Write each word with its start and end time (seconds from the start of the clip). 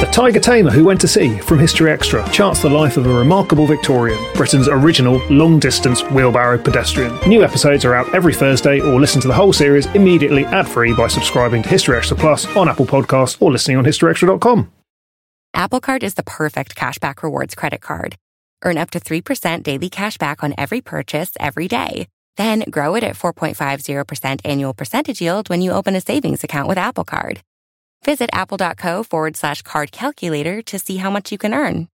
The 0.00 0.04
Tiger 0.12 0.40
Tamer 0.40 0.70
Who 0.70 0.84
Went 0.84 1.00
to 1.00 1.08
Sea 1.08 1.38
from 1.38 1.58
History 1.58 1.90
Extra 1.90 2.28
charts 2.28 2.60
the 2.60 2.68
life 2.68 2.98
of 2.98 3.06
a 3.06 3.12
remarkable 3.12 3.66
Victorian, 3.66 4.22
Britain's 4.34 4.68
original 4.68 5.26
long 5.30 5.58
distance 5.58 6.02
wheelbarrow 6.10 6.58
pedestrian. 6.58 7.18
New 7.26 7.42
episodes 7.42 7.82
are 7.86 7.94
out 7.94 8.14
every 8.14 8.34
Thursday, 8.34 8.78
or 8.78 9.00
listen 9.00 9.22
to 9.22 9.28
the 9.28 9.32
whole 9.32 9.54
series 9.54 9.86
immediately 9.94 10.44
ad 10.44 10.68
free 10.68 10.92
by 10.92 11.08
subscribing 11.08 11.62
to 11.62 11.70
History 11.70 11.96
Extra 11.96 12.14
Plus 12.14 12.44
on 12.58 12.68
Apple 12.68 12.84
Podcasts 12.84 13.40
or 13.40 13.50
listening 13.50 13.78
on 13.78 13.84
historyextra.com. 13.86 14.70
Apple 15.54 15.80
Card 15.80 16.02
is 16.02 16.12
the 16.12 16.22
perfect 16.22 16.76
cashback 16.76 17.22
rewards 17.22 17.54
credit 17.54 17.80
card. 17.80 18.16
Earn 18.62 18.76
up 18.76 18.90
to 18.90 19.00
3% 19.00 19.62
daily 19.62 19.88
cashback 19.88 20.44
on 20.44 20.52
every 20.58 20.82
purchase 20.82 21.30
every 21.40 21.68
day. 21.68 22.06
Then 22.36 22.64
grow 22.68 22.96
it 22.96 23.02
at 23.02 23.16
4.50% 23.16 24.42
annual 24.44 24.74
percentage 24.74 25.22
yield 25.22 25.48
when 25.48 25.62
you 25.62 25.72
open 25.72 25.96
a 25.96 26.02
savings 26.02 26.44
account 26.44 26.68
with 26.68 26.76
Apple 26.76 27.04
Card. 27.04 27.40
Visit 28.06 28.30
apple.co 28.32 29.02
forward 29.02 29.36
slash 29.36 29.62
card 29.62 29.90
calculator 29.92 30.62
to 30.62 30.78
see 30.78 30.96
how 30.96 31.10
much 31.10 31.32
you 31.32 31.38
can 31.38 31.52
earn. 31.52 31.88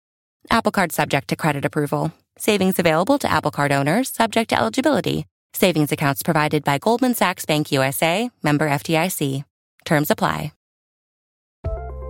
Apple 0.50 0.72
Card 0.72 0.90
subject 0.90 1.28
to 1.28 1.36
credit 1.36 1.64
approval. 1.66 2.12
Savings 2.38 2.78
available 2.78 3.18
to 3.18 3.30
Apple 3.30 3.50
Card 3.50 3.72
owners 3.72 4.08
subject 4.08 4.48
to 4.50 4.58
eligibility. 4.58 5.26
Savings 5.52 5.92
accounts 5.92 6.22
provided 6.22 6.64
by 6.64 6.78
Goldman 6.78 7.14
Sachs 7.14 7.44
Bank 7.44 7.70
USA, 7.70 8.30
member 8.42 8.68
FDIC. 8.68 9.44
Terms 9.84 10.10
apply. 10.10 10.52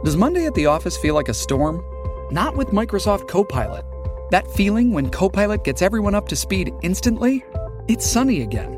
Does 0.05 0.17
Monday 0.17 0.47
at 0.47 0.55
the 0.55 0.67
office 0.67 0.97
feel 0.97 1.17
like 1.17 1.29
a 1.29 1.35
storm? 1.35 1.83
Not 2.33 2.57
with 2.57 2.69
Microsoft 2.69 3.27
Copilot. 3.27 3.85
That 4.31 4.47
feeling 4.53 4.93
when 4.93 5.11
Copilot 5.11 5.65
gets 5.65 5.83
everyone 5.83 6.15
up 6.15 6.29
to 6.29 6.37
speed 6.37 6.73
instantly? 6.83 7.45
It's 7.89 8.07
sunny 8.07 8.43
again. 8.43 8.78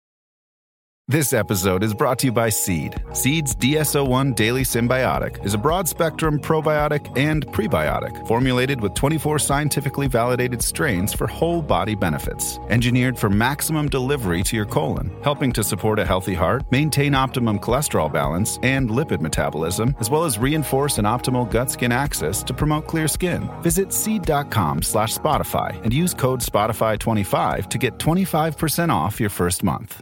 This 1.11 1.33
episode 1.33 1.83
is 1.83 1.93
brought 1.93 2.19
to 2.19 2.27
you 2.27 2.31
by 2.31 2.47
Seed. 2.47 3.03
Seed's 3.11 3.53
DS-01 3.55 4.33
Daily 4.33 4.61
Symbiotic 4.61 5.45
is 5.45 5.53
a 5.53 5.57
broad 5.57 5.89
spectrum 5.89 6.39
probiotic 6.39 7.05
and 7.17 7.45
prebiotic 7.47 8.25
formulated 8.29 8.79
with 8.79 8.93
24 8.93 9.37
scientifically 9.39 10.07
validated 10.07 10.61
strains 10.61 11.11
for 11.11 11.27
whole 11.27 11.61
body 11.61 11.95
benefits. 11.95 12.59
Engineered 12.69 13.19
for 13.19 13.29
maximum 13.29 13.89
delivery 13.89 14.41
to 14.41 14.55
your 14.55 14.65
colon, 14.65 15.11
helping 15.21 15.51
to 15.51 15.65
support 15.65 15.99
a 15.99 16.05
healthy 16.05 16.33
heart, 16.33 16.63
maintain 16.71 17.13
optimum 17.13 17.59
cholesterol 17.59 18.09
balance 18.09 18.57
and 18.63 18.89
lipid 18.89 19.19
metabolism, 19.19 19.93
as 19.99 20.09
well 20.09 20.23
as 20.23 20.39
reinforce 20.39 20.97
an 20.97 21.03
optimal 21.03 21.43
gut 21.51 21.69
skin 21.69 21.91
axis 21.91 22.41
to 22.41 22.53
promote 22.53 22.87
clear 22.87 23.09
skin. 23.09 23.49
Visit 23.61 23.91
seed.com 23.91 24.81
slash 24.81 25.13
Spotify 25.13 25.77
and 25.83 25.93
use 25.93 26.13
code 26.13 26.39
Spotify25 26.39 27.69
to 27.69 27.77
get 27.77 27.97
25% 27.97 28.89
off 28.89 29.19
your 29.19 29.29
first 29.29 29.61
month. 29.61 30.01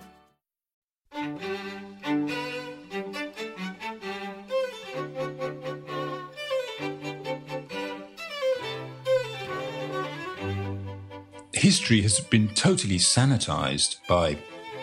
History 11.71 12.01
has 12.01 12.19
been 12.19 12.49
totally 12.49 12.97
sanitized 12.97 14.05
by 14.05 14.37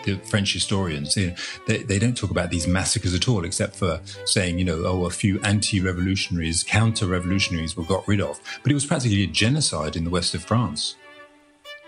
the 0.05 0.17
French 0.25 0.53
historians. 0.53 1.13
They, 1.13 1.35
they, 1.67 1.83
they, 1.83 1.99
don't 1.99 2.17
talk 2.17 2.31
about 2.31 2.49
these 2.49 2.65
massacres 2.65 3.13
at 3.13 3.29
all, 3.29 3.45
except 3.45 3.75
for 3.75 4.01
saying, 4.25 4.57
you 4.57 4.65
know, 4.65 4.81
oh, 4.83 5.05
a 5.05 5.11
few 5.11 5.39
anti 5.41 5.79
revolutionaries, 5.81 6.63
counter 6.63 7.05
revolutionaries 7.05 7.77
were 7.77 7.83
got 7.83 8.07
rid 8.07 8.19
of. 8.19 8.39
But 8.63 8.71
it 8.71 8.73
was 8.73 8.87
practically 8.87 9.23
a 9.23 9.27
genocide 9.27 9.95
in 9.95 10.03
the 10.03 10.09
west 10.09 10.33
of 10.33 10.43
France. 10.43 10.95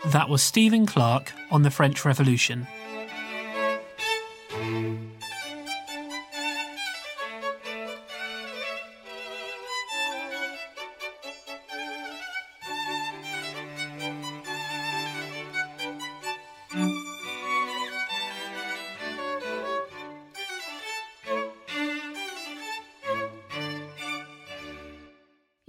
That 0.06 0.30
was 0.30 0.44
Stephen 0.44 0.86
Clarke 0.86 1.34
on 1.50 1.64
the 1.64 1.72
French 1.72 2.06
Revolution. 2.06 2.68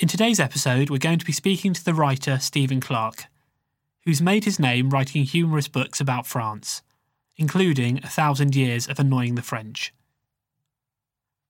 In 0.00 0.08
today's 0.08 0.40
episode, 0.40 0.88
we're 0.88 0.96
going 0.96 1.18
to 1.18 1.26
be 1.26 1.32
speaking 1.32 1.74
to 1.74 1.84
the 1.84 1.92
writer 1.92 2.38
Stephen 2.38 2.80
Clarke, 2.80 3.26
who's 4.06 4.22
made 4.22 4.44
his 4.44 4.58
name 4.58 4.88
writing 4.88 5.24
humorous 5.24 5.68
books 5.68 6.00
about 6.00 6.26
France, 6.26 6.80
including 7.36 7.98
A 7.98 8.06
Thousand 8.06 8.56
Years 8.56 8.88
of 8.88 8.98
Annoying 8.98 9.34
the 9.34 9.42
French. 9.42 9.92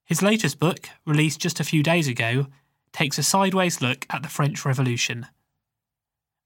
His 0.04 0.20
latest 0.20 0.58
book, 0.58 0.88
released 1.06 1.38
just 1.38 1.60
a 1.60 1.64
few 1.64 1.84
days 1.84 2.08
ago, 2.08 2.48
takes 2.92 3.18
a 3.18 3.22
sideways 3.22 3.80
look 3.80 4.04
at 4.10 4.24
the 4.24 4.28
French 4.28 4.64
Revolution. 4.64 5.28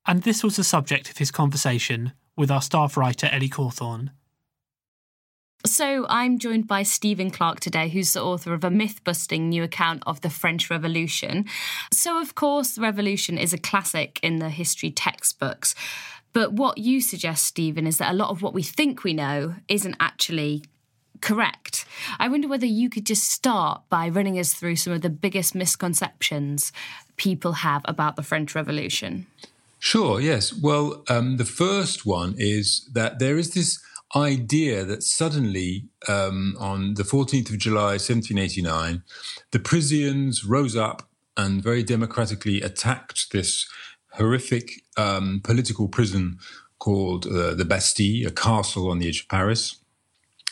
And 0.06 0.24
this 0.24 0.44
was 0.44 0.56
the 0.56 0.62
subject 0.62 1.08
of 1.08 1.16
his 1.16 1.30
conversation 1.30 2.12
with 2.36 2.50
our 2.50 2.60
staff 2.60 2.98
writer 2.98 3.30
Ellie 3.32 3.48
Cawthorne. 3.48 4.10
So, 5.66 6.04
I'm 6.10 6.38
joined 6.38 6.66
by 6.66 6.82
Stephen 6.82 7.30
Clarke 7.30 7.58
today, 7.58 7.88
who's 7.88 8.12
the 8.12 8.22
author 8.22 8.52
of 8.52 8.64
a 8.64 8.70
myth 8.70 9.02
busting 9.02 9.48
new 9.48 9.62
account 9.62 10.02
of 10.06 10.20
the 10.20 10.28
French 10.28 10.68
Revolution. 10.68 11.46
So, 11.90 12.20
of 12.20 12.34
course, 12.34 12.74
the 12.74 12.82
Revolution 12.82 13.38
is 13.38 13.54
a 13.54 13.58
classic 13.58 14.20
in 14.22 14.40
the 14.40 14.50
history 14.50 14.90
textbooks. 14.90 15.74
But 16.34 16.52
what 16.52 16.76
you 16.76 17.00
suggest, 17.00 17.44
Stephen, 17.44 17.86
is 17.86 17.96
that 17.96 18.12
a 18.12 18.16
lot 18.16 18.28
of 18.28 18.42
what 18.42 18.52
we 18.52 18.62
think 18.62 19.04
we 19.04 19.14
know 19.14 19.54
isn't 19.66 19.96
actually 20.00 20.64
correct. 21.22 21.86
I 22.18 22.28
wonder 22.28 22.46
whether 22.46 22.66
you 22.66 22.90
could 22.90 23.06
just 23.06 23.24
start 23.30 23.80
by 23.88 24.10
running 24.10 24.38
us 24.38 24.52
through 24.52 24.76
some 24.76 24.92
of 24.92 25.00
the 25.00 25.08
biggest 25.08 25.54
misconceptions 25.54 26.72
people 27.16 27.52
have 27.52 27.80
about 27.86 28.16
the 28.16 28.22
French 28.22 28.54
Revolution. 28.54 29.26
Sure, 29.78 30.20
yes. 30.20 30.52
Well, 30.52 31.04
um, 31.08 31.38
the 31.38 31.46
first 31.46 32.04
one 32.04 32.34
is 32.36 32.86
that 32.92 33.18
there 33.18 33.38
is 33.38 33.54
this 33.54 33.78
idea 34.16 34.84
that 34.84 35.02
suddenly 35.02 35.88
um, 36.08 36.56
on 36.58 36.94
the 36.94 37.02
14th 37.02 37.50
of 37.50 37.58
July 37.58 37.98
1789, 37.98 39.02
the 39.50 39.58
Parisians 39.58 40.44
rose 40.44 40.76
up 40.76 41.08
and 41.36 41.62
very 41.62 41.82
democratically 41.82 42.62
attacked 42.62 43.32
this 43.32 43.68
horrific 44.12 44.82
um, 44.96 45.40
political 45.42 45.88
prison 45.88 46.38
called 46.78 47.26
uh, 47.26 47.54
the 47.54 47.64
Bastille, 47.64 48.28
a 48.28 48.30
castle 48.30 48.90
on 48.90 48.98
the 48.98 49.08
edge 49.08 49.22
of 49.22 49.28
Paris, 49.28 49.76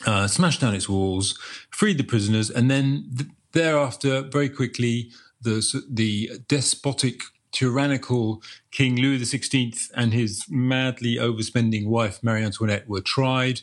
uh, 0.07 0.27
smashed 0.27 0.61
down 0.61 0.75
its 0.75 0.89
walls, 0.89 1.39
freed 1.71 1.99
the 1.99 2.05
prisoners, 2.05 2.51
and 2.51 2.71
then 2.71 3.09
th- 3.17 3.31
thereafter, 3.53 4.23
very 4.23 4.49
quickly, 4.49 5.11
the, 5.41 5.63
the 5.91 6.31
despotic 6.49 7.21
tyrannical 7.53 8.43
King 8.71 8.97
Louis 8.97 9.19
XVI 9.19 9.91
and 9.95 10.13
his 10.13 10.47
madly 10.49 11.17
overspending 11.17 11.87
wife 11.87 12.23
Marie 12.23 12.43
Antoinette 12.43 12.89
were 12.89 13.01
tried, 13.01 13.61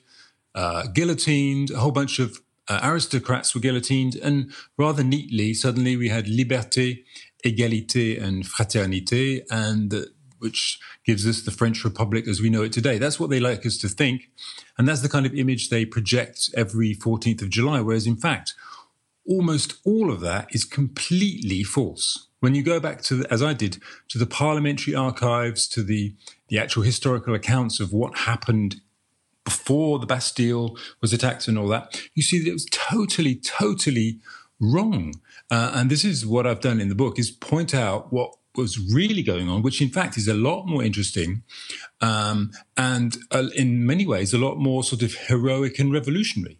uh, 0.55 0.87
guillotined. 0.87 1.71
A 1.71 1.79
whole 1.79 1.91
bunch 1.91 2.19
of 2.19 2.39
uh, 2.67 2.79
aristocrats 2.83 3.53
were 3.53 3.61
guillotined, 3.61 4.15
and 4.15 4.53
rather 4.77 5.03
neatly, 5.03 5.53
suddenly 5.53 5.97
we 5.97 6.09
had 6.09 6.27
liberté, 6.27 7.03
égalité, 7.43 8.21
and 8.21 8.45
fraternité, 8.45 9.41
and 9.49 9.93
uh, 9.93 10.01
which 10.37 10.79
gives 11.05 11.27
us 11.27 11.41
the 11.41 11.51
French 11.51 11.83
Republic 11.83 12.27
as 12.27 12.39
we 12.39 12.49
know 12.49 12.63
it 12.63 12.71
today. 12.71 12.97
That's 12.97 13.19
what 13.19 13.29
they 13.29 13.39
like 13.39 13.65
us 13.65 13.77
to 13.79 13.89
think, 13.89 14.29
and 14.77 14.87
that's 14.87 15.01
the 15.01 15.09
kind 15.09 15.25
of 15.25 15.33
image 15.33 15.69
they 15.69 15.83
project 15.83 16.49
every 16.55 16.95
14th 16.95 17.41
of 17.41 17.49
July. 17.49 17.81
Whereas, 17.81 18.05
in 18.05 18.17
fact, 18.17 18.53
almost 19.27 19.79
all 19.83 20.11
of 20.11 20.21
that 20.21 20.47
is 20.51 20.63
completely 20.63 21.63
false. 21.63 22.28
When 22.39 22.55
you 22.55 22.63
go 22.63 22.79
back 22.79 23.01
to, 23.03 23.25
as 23.29 23.43
I 23.43 23.53
did, 23.53 23.81
to 24.09 24.17
the 24.17 24.25
parliamentary 24.25 24.95
archives, 24.95 25.67
to 25.69 25.83
the 25.83 26.13
the 26.47 26.57
actual 26.57 26.83
historical 26.83 27.35
accounts 27.35 27.79
of 27.79 27.93
what 27.93 28.19
happened 28.19 28.81
before 29.43 29.99
the 29.99 30.05
Bastille 30.05 30.77
was 31.01 31.13
attacked 31.13 31.47
and 31.47 31.57
all 31.57 31.67
that, 31.67 32.01
you 32.15 32.23
see 32.23 32.39
that 32.39 32.49
it 32.49 32.53
was 32.53 32.65
totally, 32.71 33.35
totally 33.35 34.19
wrong. 34.59 35.13
Uh, 35.51 35.71
and 35.75 35.89
this 35.89 36.03
is 36.03 36.25
what 36.25 36.47
I've 36.47 36.61
done 36.61 36.79
in 36.79 36.89
the 36.89 36.95
book: 36.95 37.19
is 37.19 37.31
point 37.31 37.75
out 37.75 38.11
what 38.13 38.33
was 38.55 38.79
really 38.93 39.23
going 39.23 39.49
on, 39.49 39.61
which 39.61 39.81
in 39.81 39.89
fact 39.89 40.17
is 40.17 40.27
a 40.27 40.33
lot 40.33 40.65
more 40.65 40.83
interesting 40.83 41.43
um, 42.01 42.51
and 42.77 43.17
uh, 43.31 43.47
in 43.55 43.85
many 43.85 44.05
ways 44.05 44.33
a 44.33 44.37
lot 44.37 44.57
more 44.57 44.83
sort 44.83 45.01
of 45.01 45.13
heroic 45.13 45.79
and 45.79 45.93
revolutionary. 45.93 46.59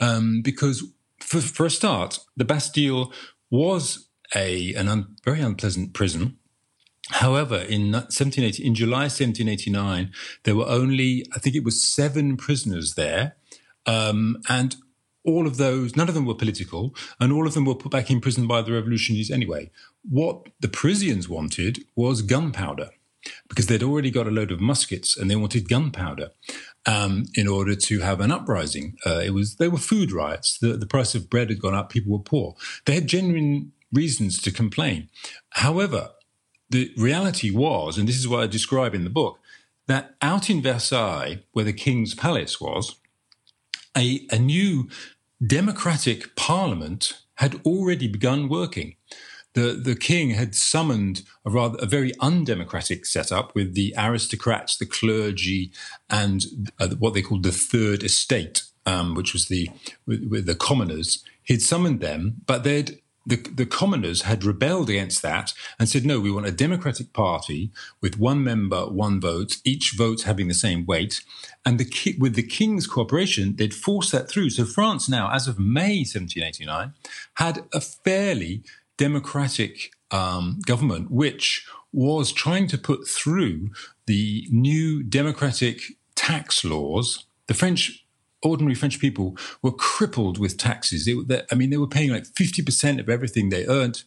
Um, 0.00 0.42
because 0.42 0.84
for, 1.20 1.40
for, 1.40 1.66
a 1.66 1.70
start, 1.70 2.20
the 2.36 2.44
Bastille 2.44 3.12
was 3.50 4.07
a 4.34 4.74
an 4.74 4.88
un, 4.88 5.16
very 5.24 5.40
unpleasant 5.40 5.92
prison. 5.92 6.38
However, 7.10 7.56
in 7.56 7.92
1780, 7.92 8.64
in 8.64 8.74
July 8.74 9.04
1789, 9.04 10.12
there 10.44 10.56
were 10.56 10.68
only, 10.68 11.24
I 11.34 11.38
think 11.38 11.56
it 11.56 11.64
was 11.64 11.82
seven 11.82 12.36
prisoners 12.36 12.94
there, 12.94 13.36
um, 13.86 14.42
and 14.48 14.76
all 15.24 15.46
of 15.46 15.56
those, 15.56 15.96
none 15.96 16.08
of 16.08 16.14
them 16.14 16.26
were 16.26 16.34
political, 16.34 16.94
and 17.18 17.32
all 17.32 17.46
of 17.46 17.54
them 17.54 17.64
were 17.64 17.74
put 17.74 17.92
back 17.92 18.10
in 18.10 18.20
prison 18.20 18.46
by 18.46 18.62
the 18.62 18.72
revolutionaries 18.72 19.30
anyway. 19.30 19.70
What 20.08 20.48
the 20.60 20.68
Parisians 20.68 21.28
wanted 21.28 21.84
was 21.96 22.20
gunpowder, 22.20 22.90
because 23.48 23.66
they'd 23.66 23.82
already 23.82 24.10
got 24.10 24.26
a 24.26 24.30
load 24.30 24.50
of 24.50 24.60
muskets, 24.60 25.16
and 25.16 25.30
they 25.30 25.36
wanted 25.36 25.68
gunpowder 25.68 26.30
um, 26.86 27.24
in 27.34 27.48
order 27.48 27.74
to 27.74 28.00
have 28.00 28.20
an 28.20 28.30
uprising. 28.30 28.96
Uh, 29.06 29.20
it 29.24 29.30
was 29.30 29.56
they 29.56 29.68
were 29.68 29.78
food 29.78 30.12
riots. 30.12 30.58
The, 30.58 30.76
the 30.76 30.86
price 30.86 31.14
of 31.14 31.30
bread 31.30 31.50
had 31.50 31.60
gone 31.60 31.74
up. 31.74 31.90
People 31.90 32.12
were 32.12 32.22
poor. 32.22 32.54
They 32.84 32.94
had 32.94 33.06
genuine 33.06 33.72
reasons 33.92 34.40
to 34.42 34.50
complain. 34.50 35.08
However, 35.50 36.10
the 36.70 36.92
reality 36.96 37.50
was, 37.50 37.98
and 37.98 38.08
this 38.08 38.18
is 38.18 38.28
what 38.28 38.42
I 38.42 38.46
describe 38.46 38.94
in 38.94 39.04
the 39.04 39.10
book, 39.10 39.38
that 39.86 40.14
out 40.20 40.50
in 40.50 40.62
Versailles, 40.62 41.40
where 41.52 41.64
the 41.64 41.72
king's 41.72 42.14
palace 42.14 42.60
was, 42.60 42.96
a, 43.96 44.26
a 44.30 44.38
new 44.38 44.88
democratic 45.44 46.36
parliament 46.36 47.20
had 47.36 47.60
already 47.64 48.08
begun 48.08 48.48
working. 48.48 48.96
The, 49.54 49.80
the 49.82 49.96
king 49.96 50.30
had 50.30 50.54
summoned 50.54 51.22
a 51.44 51.50
rather 51.50 51.78
a 51.80 51.86
very 51.86 52.12
undemocratic 52.20 53.06
setup 53.06 53.54
with 53.54 53.74
the 53.74 53.94
aristocrats, 53.96 54.76
the 54.76 54.86
clergy, 54.86 55.72
and 56.10 56.70
uh, 56.78 56.88
what 56.98 57.14
they 57.14 57.22
called 57.22 57.44
the 57.44 57.50
third 57.50 58.02
estate, 58.02 58.62
um, 58.84 59.14
which 59.14 59.32
was 59.32 59.46
the 59.46 59.70
with, 60.06 60.28
with 60.28 60.46
the 60.46 60.54
commoners. 60.54 61.24
He'd 61.42 61.62
summoned 61.62 62.00
them, 62.00 62.42
but 62.46 62.62
they'd 62.62 63.00
the, 63.28 63.36
the 63.36 63.66
commoners 63.66 64.22
had 64.22 64.42
rebelled 64.42 64.88
against 64.88 65.20
that 65.22 65.52
and 65.78 65.88
said, 65.88 66.06
no, 66.06 66.18
we 66.18 66.30
want 66.30 66.46
a 66.46 66.52
democratic 66.52 67.12
party 67.12 67.70
with 68.00 68.18
one 68.18 68.42
member, 68.42 68.86
one 68.86 69.20
vote, 69.20 69.56
each 69.64 69.92
vote 69.96 70.22
having 70.22 70.48
the 70.48 70.54
same 70.54 70.86
weight. 70.86 71.22
And 71.64 71.78
the, 71.78 72.16
with 72.18 72.34
the 72.34 72.42
king's 72.42 72.86
cooperation, 72.86 73.56
they'd 73.56 73.74
forced 73.74 74.12
that 74.12 74.30
through. 74.30 74.50
So 74.50 74.64
France 74.64 75.08
now, 75.10 75.30
as 75.30 75.46
of 75.46 75.58
May 75.58 75.98
1789, 75.98 76.94
had 77.34 77.64
a 77.74 77.80
fairly 77.80 78.62
democratic 78.96 79.92
um, 80.10 80.60
government, 80.66 81.10
which 81.10 81.66
was 81.92 82.32
trying 82.32 82.66
to 82.68 82.78
put 82.78 83.06
through 83.06 83.70
the 84.06 84.46
new 84.50 85.02
democratic 85.02 85.82
tax 86.14 86.64
laws. 86.64 87.26
The 87.46 87.54
French 87.54 88.06
ordinary 88.42 88.74
French 88.74 89.00
people 89.00 89.36
were 89.62 89.72
crippled 89.72 90.38
with 90.38 90.58
taxes. 90.58 91.06
They, 91.06 91.42
I 91.50 91.54
mean, 91.54 91.70
they 91.70 91.76
were 91.76 91.86
paying 91.86 92.10
like 92.10 92.24
50% 92.24 93.00
of 93.00 93.08
everything 93.08 93.48
they 93.48 93.66
earned 93.66 94.04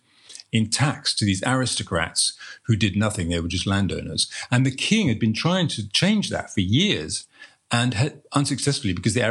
in 0.51 0.69
tax 0.69 1.13
to 1.15 1.25
these 1.25 1.43
aristocrats 1.45 2.33
who 2.63 2.75
did 2.75 2.95
nothing. 2.95 3.29
They 3.29 3.39
were 3.39 3.47
just 3.47 3.67
landowners. 3.67 4.29
And 4.49 4.65
the 4.65 4.75
king 4.75 5.07
had 5.07 5.19
been 5.19 5.33
trying 5.33 5.67
to 5.69 5.89
change 5.89 6.29
that 6.29 6.53
for 6.53 6.61
years 6.61 7.27
and 7.71 7.93
had 7.93 8.21
unsuccessfully 8.33 8.93
because 8.93 9.13
the 9.13 9.25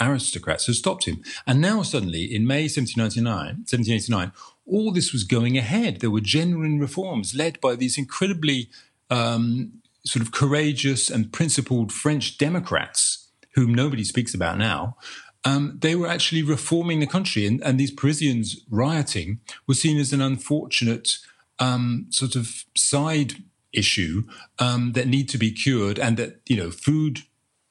aristocrats 0.00 0.66
had 0.66 0.74
stopped 0.76 1.04
him. 1.04 1.22
And 1.46 1.60
now 1.60 1.82
suddenly 1.82 2.32
in 2.32 2.46
May 2.46 2.62
1799, 2.62 3.64
1789, 3.66 4.32
all 4.66 4.92
this 4.92 5.12
was 5.12 5.24
going 5.24 5.58
ahead. 5.58 6.00
There 6.00 6.10
were 6.10 6.20
genuine 6.20 6.78
reforms 6.78 7.34
led 7.34 7.60
by 7.60 7.74
these 7.74 7.98
incredibly 7.98 8.70
um, 9.10 9.82
sort 10.04 10.24
of 10.24 10.30
courageous 10.30 11.10
and 11.10 11.32
principled 11.32 11.92
French 11.92 12.38
Democrats 12.38 13.21
whom 13.54 13.74
nobody 13.74 14.04
speaks 14.04 14.34
about 14.34 14.58
now, 14.58 14.96
um, 15.44 15.78
they 15.80 15.94
were 15.94 16.06
actually 16.06 16.42
reforming 16.42 17.00
the 17.00 17.06
country. 17.06 17.46
And, 17.46 17.60
and, 17.62 17.78
these 17.78 17.90
Parisians 17.90 18.64
rioting 18.70 19.40
was 19.66 19.80
seen 19.80 19.98
as 19.98 20.12
an 20.12 20.20
unfortunate 20.20 21.18
um, 21.58 22.06
sort 22.10 22.36
of 22.36 22.64
side 22.76 23.34
issue 23.72 24.22
um, 24.58 24.92
that 24.92 25.08
need 25.08 25.28
to 25.30 25.38
be 25.38 25.50
cured 25.50 25.98
and 25.98 26.16
that, 26.16 26.40
you 26.46 26.56
know, 26.56 26.70
food 26.70 27.20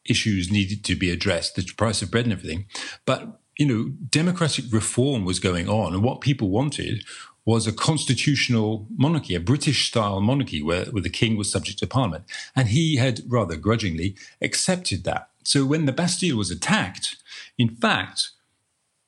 issues 0.05 0.51
needed 0.51 0.83
to 0.83 0.95
be 0.95 1.11
addressed, 1.11 1.55
the 1.55 1.63
price 1.77 2.01
of 2.01 2.11
bread 2.11 2.25
and 2.25 2.33
everything. 2.33 2.65
But, 3.05 3.39
you 3.57 3.65
know, 3.65 3.93
democratic 4.09 4.65
reform 4.71 5.23
was 5.23 5.39
going 5.39 5.69
on. 5.69 5.93
And 5.93 6.03
what 6.03 6.21
people 6.21 6.49
wanted 6.49 7.05
was 7.45 7.65
a 7.65 7.71
constitutional 7.71 8.87
monarchy, 8.95 9.35
a 9.35 9.39
British 9.39 9.87
style 9.87 10.21
monarchy 10.21 10.61
where, 10.61 10.85
where 10.85 11.01
the 11.01 11.09
king 11.09 11.37
was 11.37 11.51
subject 11.51 11.79
to 11.79 11.87
parliament. 11.87 12.25
And 12.55 12.69
he 12.69 12.97
had 12.97 13.21
rather 13.27 13.55
grudgingly 13.55 14.15
accepted 14.41 15.03
that. 15.05 15.30
So 15.43 15.65
when 15.65 15.85
the 15.85 15.91
Bastille 15.91 16.37
was 16.37 16.51
attacked, 16.51 17.17
in 17.57 17.75
fact, 17.75 18.31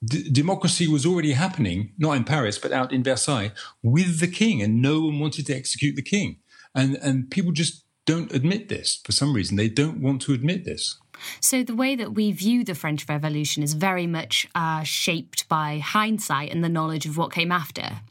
d- 0.04 0.30
democracy 0.30 0.88
was 0.88 1.06
already 1.06 1.34
happening, 1.34 1.94
not 1.98 2.14
in 2.14 2.24
Paris, 2.24 2.58
but 2.58 2.72
out 2.72 2.92
in 2.92 3.04
Versailles 3.04 3.52
with 3.82 4.20
the 4.20 4.28
king, 4.28 4.62
and 4.62 4.82
no 4.82 5.02
one 5.02 5.20
wanted 5.20 5.46
to 5.48 5.56
execute 5.56 5.96
the 5.96 6.02
king. 6.02 6.38
And, 6.76 6.96
and 6.96 7.30
people 7.30 7.52
just 7.52 7.84
don't 8.06 8.34
admit 8.34 8.70
this 8.70 9.00
for 9.04 9.12
some 9.12 9.34
reason. 9.34 9.58
They 9.58 9.70
don't 9.70 10.02
want 10.02 10.22
to 10.24 10.34
admit 10.34 10.66
this. 10.66 10.98
So, 11.40 11.64
the 11.64 11.76
way 11.76 11.96
that 11.96 12.14
we 12.14 12.32
view 12.32 12.64
the 12.64 12.76
French 12.76 13.08
Revolution 13.08 13.64
is 13.64 13.76
very 13.76 14.08
much 14.08 14.48
uh, 14.56 14.84
shaped 14.84 15.48
by 15.48 15.78
hindsight 15.78 16.52
and 16.52 16.64
the 16.64 16.70
knowledge 16.70 17.06
of 17.06 17.18
what 17.18 17.32
came 17.32 17.52
after. 17.52 18.02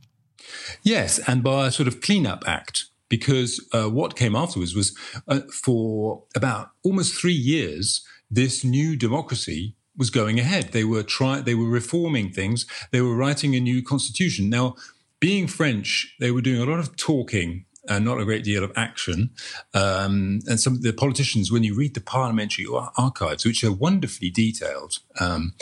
Yes, 0.83 1.19
and 1.29 1.43
by 1.43 1.67
a 1.67 1.71
sort 1.71 1.89
of 1.89 2.01
clean-up 2.01 2.45
act 2.47 2.87
because 3.09 3.61
uh, 3.73 3.91
what 3.91 4.17
came 4.17 4.35
afterwards 4.35 4.75
was 4.75 4.97
uh, 5.29 5.41
for 5.53 6.23
about 6.35 6.71
almost 6.83 7.15
three 7.15 7.35
years, 7.35 8.07
this 8.33 8.65
new 8.65 8.97
democracy 8.97 9.77
was 9.97 10.11
going 10.11 10.41
ahead. 10.41 10.73
They 10.73 10.85
were 10.85 11.03
trying, 11.03 11.45
they 11.45 11.55
were 11.55 11.69
reforming 11.69 12.33
things. 12.33 12.67
They 12.91 13.03
were 13.03 13.15
writing 13.15 13.55
a 13.55 13.61
new 13.61 13.83
constitution. 13.83 14.49
Now, 14.49 14.75
being 15.21 15.47
French, 15.47 16.17
they 16.19 16.31
were 16.31 16.41
doing 16.41 16.61
a 16.61 16.65
lot 16.65 16.79
of 16.79 16.97
talking 16.97 17.67
and 17.89 18.05
not 18.05 18.21
a 18.21 18.25
great 18.25 18.45
deal 18.45 18.65
of 18.65 18.73
action. 18.77 19.31
Um, 19.75 20.41
and 20.47 20.59
some 20.59 20.75
of 20.75 20.83
the 20.83 20.93
politicians, 20.93 21.51
when 21.51 21.65
you 21.65 21.75
read 21.75 21.95
the 21.95 22.01
parliamentary 22.01 22.67
archives, 22.97 23.45
which 23.45 23.65
are 23.65 23.73
wonderfully 23.73 24.31
detailed, 24.31 24.99
um, 25.21 25.55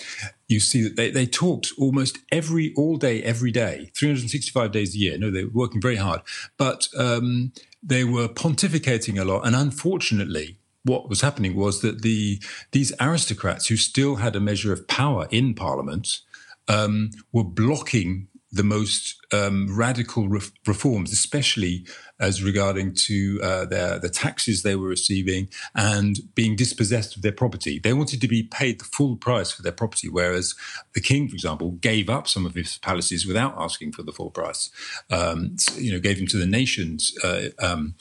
you 0.47 0.61
see 0.61 0.83
that 0.83 0.97
they, 0.97 1.11
they 1.11 1.27
talked 1.27 1.73
almost 1.79 2.19
every, 2.31 2.75
all 2.77 2.97
day, 2.97 3.23
every 3.23 3.51
day, 3.51 3.91
365 3.97 4.71
days 4.71 4.95
a 4.95 4.99
year. 4.99 5.19
No, 5.19 5.31
they 5.31 5.45
were 5.45 5.51
working 5.51 5.81
very 5.81 5.97
hard, 5.97 6.21
but 6.57 6.89
um, 6.97 7.53
they 7.83 8.05
were 8.05 8.29
pontificating 8.29 9.19
a 9.19 9.25
lot. 9.25 9.47
And 9.47 9.57
unfortunately, 9.57 10.60
what 10.85 11.09
was 11.09 11.21
happening 11.21 11.57
was 11.57 11.83
that 11.83 12.03
the 12.03 12.41
these 12.73 12.93
aristocrats 13.01 13.67
who 13.67 13.77
still 13.77 14.17
had 14.17 14.35
a 14.35 14.41
measure 14.41 14.73
of 14.73 14.89
power 14.89 15.29
in 15.31 15.55
parliament 15.55 16.21
um, 16.69 17.11
were 17.33 17.45
blocking 17.45 18.29
the 18.53 18.65
most 18.65 19.20
um, 19.33 19.69
radical 19.77 20.29
re- 20.29 20.41
reforms, 20.67 21.13
especially 21.13 21.87
as 22.21 22.43
regarding 22.43 22.95
to 22.95 23.41
uh, 23.43 23.65
their 23.65 23.99
the 23.99 24.09
taxes 24.09 24.63
they 24.63 24.77
were 24.77 24.89
receiving 24.89 25.49
and 25.75 26.21
being 26.35 26.55
dispossessed 26.55 27.17
of 27.17 27.23
their 27.23 27.33
property. 27.33 27.79
They 27.79 27.95
wanted 27.95 28.21
to 28.21 28.29
be 28.29 28.43
paid 28.43 28.79
the 28.79 28.85
full 28.85 29.17
price 29.17 29.51
for 29.51 29.63
their 29.63 29.73
property, 29.73 30.09
whereas 30.09 30.55
the 30.95 31.01
king, 31.01 31.29
for 31.29 31.35
example, 31.35 31.73
gave 31.73 32.11
up 32.11 32.29
some 32.29 32.45
of 32.45 32.55
his 32.55 32.79
palaces 32.79 33.27
without 33.27 33.55
asking 33.59 33.93
for 33.93 34.03
the 34.03 34.13
full 34.13 34.31
price. 34.31 34.71
Um, 35.11 35.57
you 35.77 35.93
know, 35.93 35.99
gave 35.99 36.19
them 36.19 36.27
to 36.29 36.37
the 36.37 36.47
nations. 36.47 37.17
Uh, 37.25 37.49
um, 37.59 37.95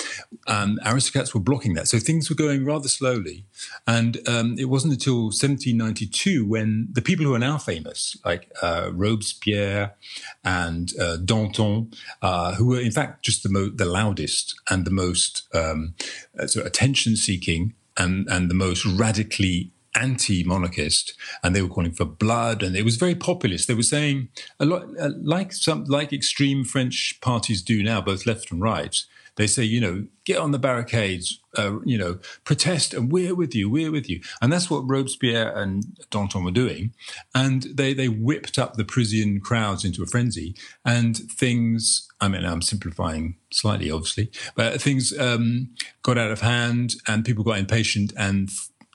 aristocrats 0.85 1.33
were 1.33 1.39
blocking 1.39 1.73
that, 1.75 1.87
so 1.87 1.97
things 1.97 2.29
were 2.29 2.35
going 2.35 2.65
rather 2.65 2.89
slowly. 2.89 3.45
And 3.87 4.27
um, 4.27 4.55
it 4.59 4.65
wasn't 4.65 4.93
until 4.93 5.25
1792 5.25 6.45
when 6.45 6.89
the 6.91 7.01
people 7.01 7.25
who 7.25 7.33
are 7.33 7.39
now 7.39 7.57
famous, 7.57 8.17
like 8.25 8.51
uh, 8.61 8.91
Robespierre 8.93 9.95
and 10.43 10.91
uh, 10.99 11.17
Danton, 11.25 11.91
uh, 12.21 12.55
who 12.55 12.67
were 12.67 12.79
in 12.79 12.91
fact 12.91 13.23
just 13.23 13.43
the 13.43 13.49
mo- 13.49 13.69
the 13.69 13.85
loudest 13.85 14.59
and 14.69 14.85
the 14.85 14.91
most 14.91 15.47
um, 15.53 15.93
uh, 16.39 16.43
of 16.43 16.65
attention 16.65 17.15
seeking 17.15 17.73
and, 17.97 18.27
and 18.29 18.49
the 18.49 18.55
most 18.55 18.85
radically 18.85 19.71
anti-monarchist, 19.95 21.13
and 21.43 21.55
they 21.55 21.61
were 21.61 21.67
calling 21.67 21.91
for 21.91 22.05
blood, 22.05 22.63
and 22.63 22.75
it 22.75 22.85
was 22.85 22.95
very 22.95 23.15
populist. 23.15 23.67
They 23.67 23.73
were 23.73 23.83
saying 23.83 24.29
a 24.59 24.65
lot, 24.65 24.83
uh, 24.99 25.09
like 25.21 25.51
some 25.51 25.85
like 25.85 26.13
extreme 26.13 26.63
French 26.63 27.19
parties 27.21 27.61
do 27.61 27.83
now, 27.83 27.99
both 28.01 28.25
left 28.25 28.51
and 28.51 28.61
right. 28.61 28.95
They 29.39 29.47
say, 29.47 29.63
you 29.63 29.79
know, 29.79 30.05
get 30.25 30.37
on 30.37 30.51
the 30.51 30.59
barricades, 30.59 31.39
uh, 31.57 31.79
you 31.85 31.97
know, 31.97 32.19
protest, 32.43 32.93
and 32.93 33.09
we're 33.09 33.33
with 33.33 33.55
you, 33.55 33.69
we're 33.69 33.89
with 33.89 34.09
you. 34.09 34.19
And 34.41 34.51
that's 34.51 34.69
what 34.69 34.81
Robespierre 34.85 35.55
and 35.55 35.81
Danton 36.09 36.43
were 36.43 36.51
doing. 36.51 36.93
And 37.33 37.63
they, 37.63 37.93
they 37.93 38.09
whipped 38.09 38.59
up 38.59 38.73
the 38.73 38.83
Parisian 38.83 39.39
crowds 39.39 39.85
into 39.85 40.03
a 40.03 40.07
frenzy, 40.07 40.55
and 40.83 41.15
things, 41.15 42.05
I 42.19 42.27
mean, 42.27 42.43
I'm 42.43 42.61
simplifying 42.61 43.37
slightly, 43.49 43.89
obviously, 43.89 44.29
but 44.55 44.81
things 44.81 45.17
um, 45.17 45.69
got 46.03 46.17
out 46.17 46.31
of 46.31 46.41
hand, 46.41 46.95
and 47.07 47.23
people 47.23 47.45
got 47.45 47.59
impatient. 47.59 48.11
And 48.17 48.49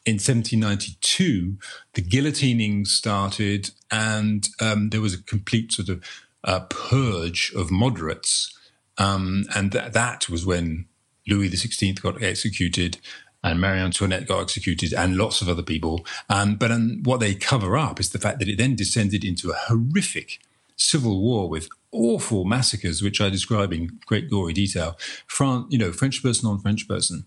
in 0.04 0.16
1792, 0.16 1.56
the 1.94 2.02
guillotining 2.02 2.86
started, 2.86 3.70
and 3.90 4.46
um, 4.60 4.90
there 4.90 5.00
was 5.00 5.14
a 5.14 5.22
complete 5.22 5.72
sort 5.72 5.88
of 5.88 6.04
uh, 6.44 6.60
purge 6.68 7.50
of 7.56 7.70
moderates 7.70 8.54
um, 8.98 9.44
and 9.54 9.72
th- 9.72 9.92
that 9.92 10.28
was 10.28 10.46
when 10.46 10.86
Louis 11.26 11.50
XVI 11.50 12.00
got 12.00 12.22
executed 12.22 12.98
and 13.42 13.60
Marie 13.60 13.78
Antoinette 13.78 14.26
got 14.26 14.40
executed 14.40 14.94
and 14.94 15.16
lots 15.16 15.42
of 15.42 15.48
other 15.48 15.62
people. 15.62 16.04
Um, 16.30 16.56
but 16.56 16.70
um, 16.70 17.02
what 17.04 17.20
they 17.20 17.34
cover 17.34 17.76
up 17.76 18.00
is 18.00 18.10
the 18.10 18.18
fact 18.18 18.38
that 18.38 18.48
it 18.48 18.56
then 18.56 18.74
descended 18.74 19.22
into 19.24 19.50
a 19.50 19.54
horrific 19.54 20.40
civil 20.76 21.20
war 21.20 21.48
with 21.48 21.68
awful 21.92 22.44
massacres, 22.44 23.02
which 23.02 23.20
I 23.20 23.28
describe 23.28 23.72
in 23.72 23.98
great 24.06 24.30
gory 24.30 24.54
detail. 24.54 24.96
France, 25.26 25.66
you 25.68 25.78
know, 25.78 25.92
French 25.92 26.22
person 26.22 26.48
on 26.48 26.58
French 26.60 26.88
person. 26.88 27.26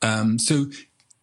Um, 0.00 0.38
so 0.38 0.66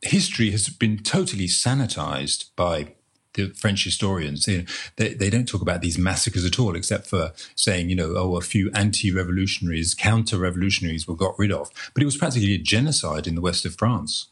history 0.02 0.52
has 0.52 0.70
been 0.70 1.00
totally 1.00 1.48
sanitized 1.48 2.52
by 2.56 2.94
the 3.36 3.50
French 3.50 3.84
historians, 3.84 4.48
you 4.48 4.60
know, 4.60 4.66
they, 4.98 5.14
they 5.14 5.30
don't 5.30 5.48
talk 5.48 5.62
about 5.62 5.82
these 5.82 5.98
massacres 5.98 6.44
at 6.44 6.60
all, 6.60 6.76
except 6.76 7.08
for 7.08 7.32
saying, 7.56 7.90
you 7.90 7.96
know, 7.96 8.14
oh, 8.18 8.36
a 8.36 8.42
few 8.42 8.72
anti-revolutionaries, 8.74 9.94
counter-revolutionaries 9.94 11.08
were 11.08 11.16
got 11.16 11.38
rid 11.38 11.52
of. 11.52 11.72
But 11.94 12.04
it 12.04 12.06
was 12.06 12.18
practically 12.18 12.54
a 12.54 12.58
genocide 12.58 13.28
in 13.28 13.36
the 13.36 13.42
west 13.42 13.66
of 13.66 13.76
France. 13.76 14.28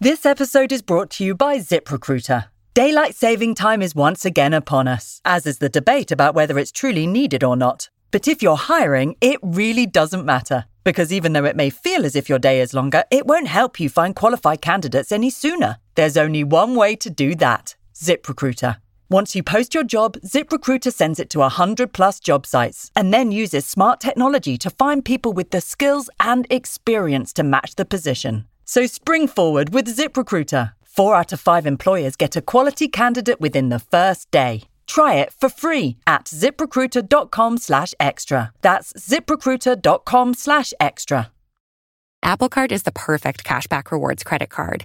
This 0.00 0.24
episode 0.26 0.72
is 0.72 0.82
brought 0.82 1.10
to 1.10 1.24
you 1.24 1.34
by 1.34 1.58
ZipRecruiter. 1.58 2.46
Daylight 2.72 3.14
saving 3.14 3.54
time 3.54 3.82
is 3.82 3.94
once 3.94 4.24
again 4.24 4.54
upon 4.54 4.88
us, 4.88 5.20
as 5.24 5.46
is 5.46 5.58
the 5.58 5.68
debate 5.68 6.10
about 6.10 6.34
whether 6.34 6.58
it's 6.58 6.72
truly 6.72 7.06
needed 7.06 7.44
or 7.44 7.56
not. 7.56 7.90
But 8.10 8.26
if 8.26 8.42
you're 8.42 8.56
hiring, 8.56 9.16
it 9.20 9.38
really 9.42 9.86
doesn't 9.86 10.24
matter. 10.24 10.64
Because 10.82 11.12
even 11.12 11.34
though 11.34 11.44
it 11.44 11.56
may 11.56 11.68
feel 11.68 12.06
as 12.06 12.16
if 12.16 12.28
your 12.28 12.38
day 12.38 12.60
is 12.60 12.72
longer, 12.72 13.04
it 13.10 13.26
won't 13.26 13.48
help 13.48 13.78
you 13.78 13.90
find 13.90 14.16
qualified 14.16 14.62
candidates 14.62 15.12
any 15.12 15.28
sooner. 15.28 15.76
There's 15.94 16.16
only 16.16 16.42
one 16.42 16.74
way 16.74 16.96
to 16.96 17.10
do 17.10 17.34
that 17.34 17.74
ZipRecruiter. 18.00 18.76
Once 19.10 19.34
you 19.34 19.42
post 19.42 19.74
your 19.74 19.84
job, 19.84 20.16
ZipRecruiter 20.24 20.92
sends 20.92 21.18
it 21.20 21.28
to 21.30 21.40
100 21.40 21.92
plus 21.92 22.20
job 22.20 22.46
sites 22.46 22.90
and 22.94 23.12
then 23.12 23.32
uses 23.32 23.66
smart 23.66 24.00
technology 24.00 24.56
to 24.56 24.70
find 24.70 25.04
people 25.04 25.32
with 25.32 25.50
the 25.50 25.60
skills 25.60 26.08
and 26.20 26.46
experience 26.48 27.32
to 27.32 27.42
match 27.42 27.74
the 27.74 27.84
position. 27.84 28.46
So 28.64 28.86
spring 28.86 29.26
forward 29.26 29.74
with 29.74 29.96
ZipRecruiter. 29.96 30.72
Four 30.84 31.16
out 31.16 31.32
of 31.32 31.40
five 31.40 31.66
employers 31.66 32.16
get 32.16 32.36
a 32.36 32.42
quality 32.42 32.88
candidate 32.88 33.40
within 33.40 33.68
the 33.68 33.80
first 33.80 34.30
day. 34.30 34.62
Try 34.86 35.14
it 35.14 35.32
for 35.32 35.48
free 35.48 35.96
at 36.06 36.24
ziprecruiter.com 36.26 37.58
slash 37.58 37.94
extra. 37.98 38.52
That's 38.62 38.92
ziprecruiter.com 38.92 40.34
slash 40.34 40.72
extra. 40.80 41.32
Apple 42.22 42.48
Card 42.48 42.70
is 42.72 42.82
the 42.82 42.92
perfect 42.92 43.44
cashback 43.44 43.90
rewards 43.90 44.22
credit 44.22 44.50
card 44.50 44.84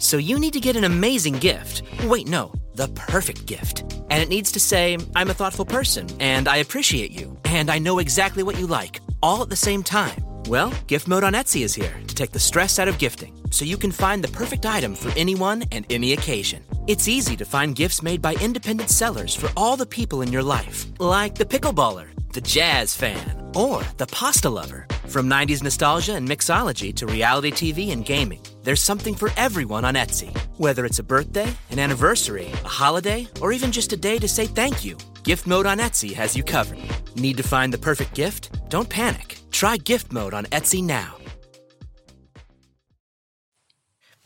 So 0.00 0.16
you 0.16 0.38
need 0.38 0.54
to 0.54 0.60
get 0.60 0.76
an 0.76 0.84
amazing 0.84 1.34
gift. 1.34 1.82
Wait, 2.04 2.26
no, 2.26 2.52
the 2.74 2.88
perfect 2.88 3.44
gift. 3.44 3.82
And 4.08 4.22
it 4.22 4.30
needs 4.30 4.50
to 4.52 4.58
say, 4.58 4.96
I'm 5.14 5.28
a 5.28 5.34
thoughtful 5.34 5.66
person, 5.66 6.08
and 6.18 6.48
I 6.48 6.56
appreciate 6.56 7.12
you, 7.12 7.38
and 7.44 7.70
I 7.70 7.78
know 7.78 7.98
exactly 7.98 8.42
what 8.42 8.58
you 8.58 8.66
like, 8.66 9.00
all 9.22 9.42
at 9.42 9.50
the 9.50 9.56
same 9.56 9.82
time. 9.82 10.16
Well, 10.48 10.72
Gift 10.86 11.06
Mode 11.06 11.22
on 11.22 11.34
Etsy 11.34 11.64
is 11.64 11.74
here 11.74 11.94
to 12.06 12.14
take 12.14 12.32
the 12.32 12.38
stress 12.38 12.78
out 12.78 12.88
of 12.88 12.98
gifting 12.98 13.36
so 13.50 13.66
you 13.66 13.76
can 13.76 13.92
find 13.92 14.24
the 14.24 14.32
perfect 14.32 14.64
item 14.64 14.94
for 14.94 15.12
anyone 15.18 15.64
and 15.70 15.84
any 15.90 16.14
occasion. 16.14 16.64
It's 16.86 17.06
easy 17.06 17.36
to 17.36 17.44
find 17.44 17.76
gifts 17.76 18.02
made 18.02 18.22
by 18.22 18.36
independent 18.36 18.88
sellers 18.88 19.34
for 19.34 19.50
all 19.54 19.76
the 19.76 19.84
people 19.84 20.22
in 20.22 20.32
your 20.32 20.42
life, 20.42 20.86
like 20.98 21.34
the 21.34 21.44
pickleballer, 21.44 22.08
the 22.32 22.40
jazz 22.40 22.94
fan, 22.94 23.50
or 23.54 23.82
the 23.96 24.06
pasta 24.06 24.48
lover. 24.48 24.86
From 25.08 25.28
90s 25.28 25.62
nostalgia 25.62 26.14
and 26.14 26.28
mixology 26.28 26.94
to 26.94 27.06
reality 27.06 27.50
TV 27.50 27.92
and 27.92 28.04
gaming, 28.04 28.40
there's 28.62 28.82
something 28.82 29.14
for 29.14 29.30
everyone 29.36 29.84
on 29.84 29.94
Etsy. 29.94 30.36
Whether 30.56 30.84
it's 30.84 30.98
a 30.98 31.04
birthday, 31.04 31.52
an 31.70 31.78
anniversary, 31.78 32.46
a 32.64 32.68
holiday, 32.68 33.28
or 33.40 33.52
even 33.52 33.72
just 33.72 33.92
a 33.92 33.96
day 33.96 34.18
to 34.18 34.28
say 34.28 34.46
thank 34.46 34.84
you, 34.84 34.96
Gift 35.24 35.46
Mode 35.46 35.66
on 35.66 35.78
Etsy 35.78 36.12
has 36.14 36.36
you 36.36 36.42
covered. 36.42 36.78
Need 37.16 37.36
to 37.36 37.42
find 37.42 37.72
the 37.72 37.78
perfect 37.78 38.14
gift? 38.14 38.50
Don't 38.70 38.88
panic. 38.88 39.38
Try 39.50 39.76
Gift 39.76 40.12
Mode 40.12 40.34
on 40.34 40.46
Etsy 40.46 40.82
now. 40.82 41.19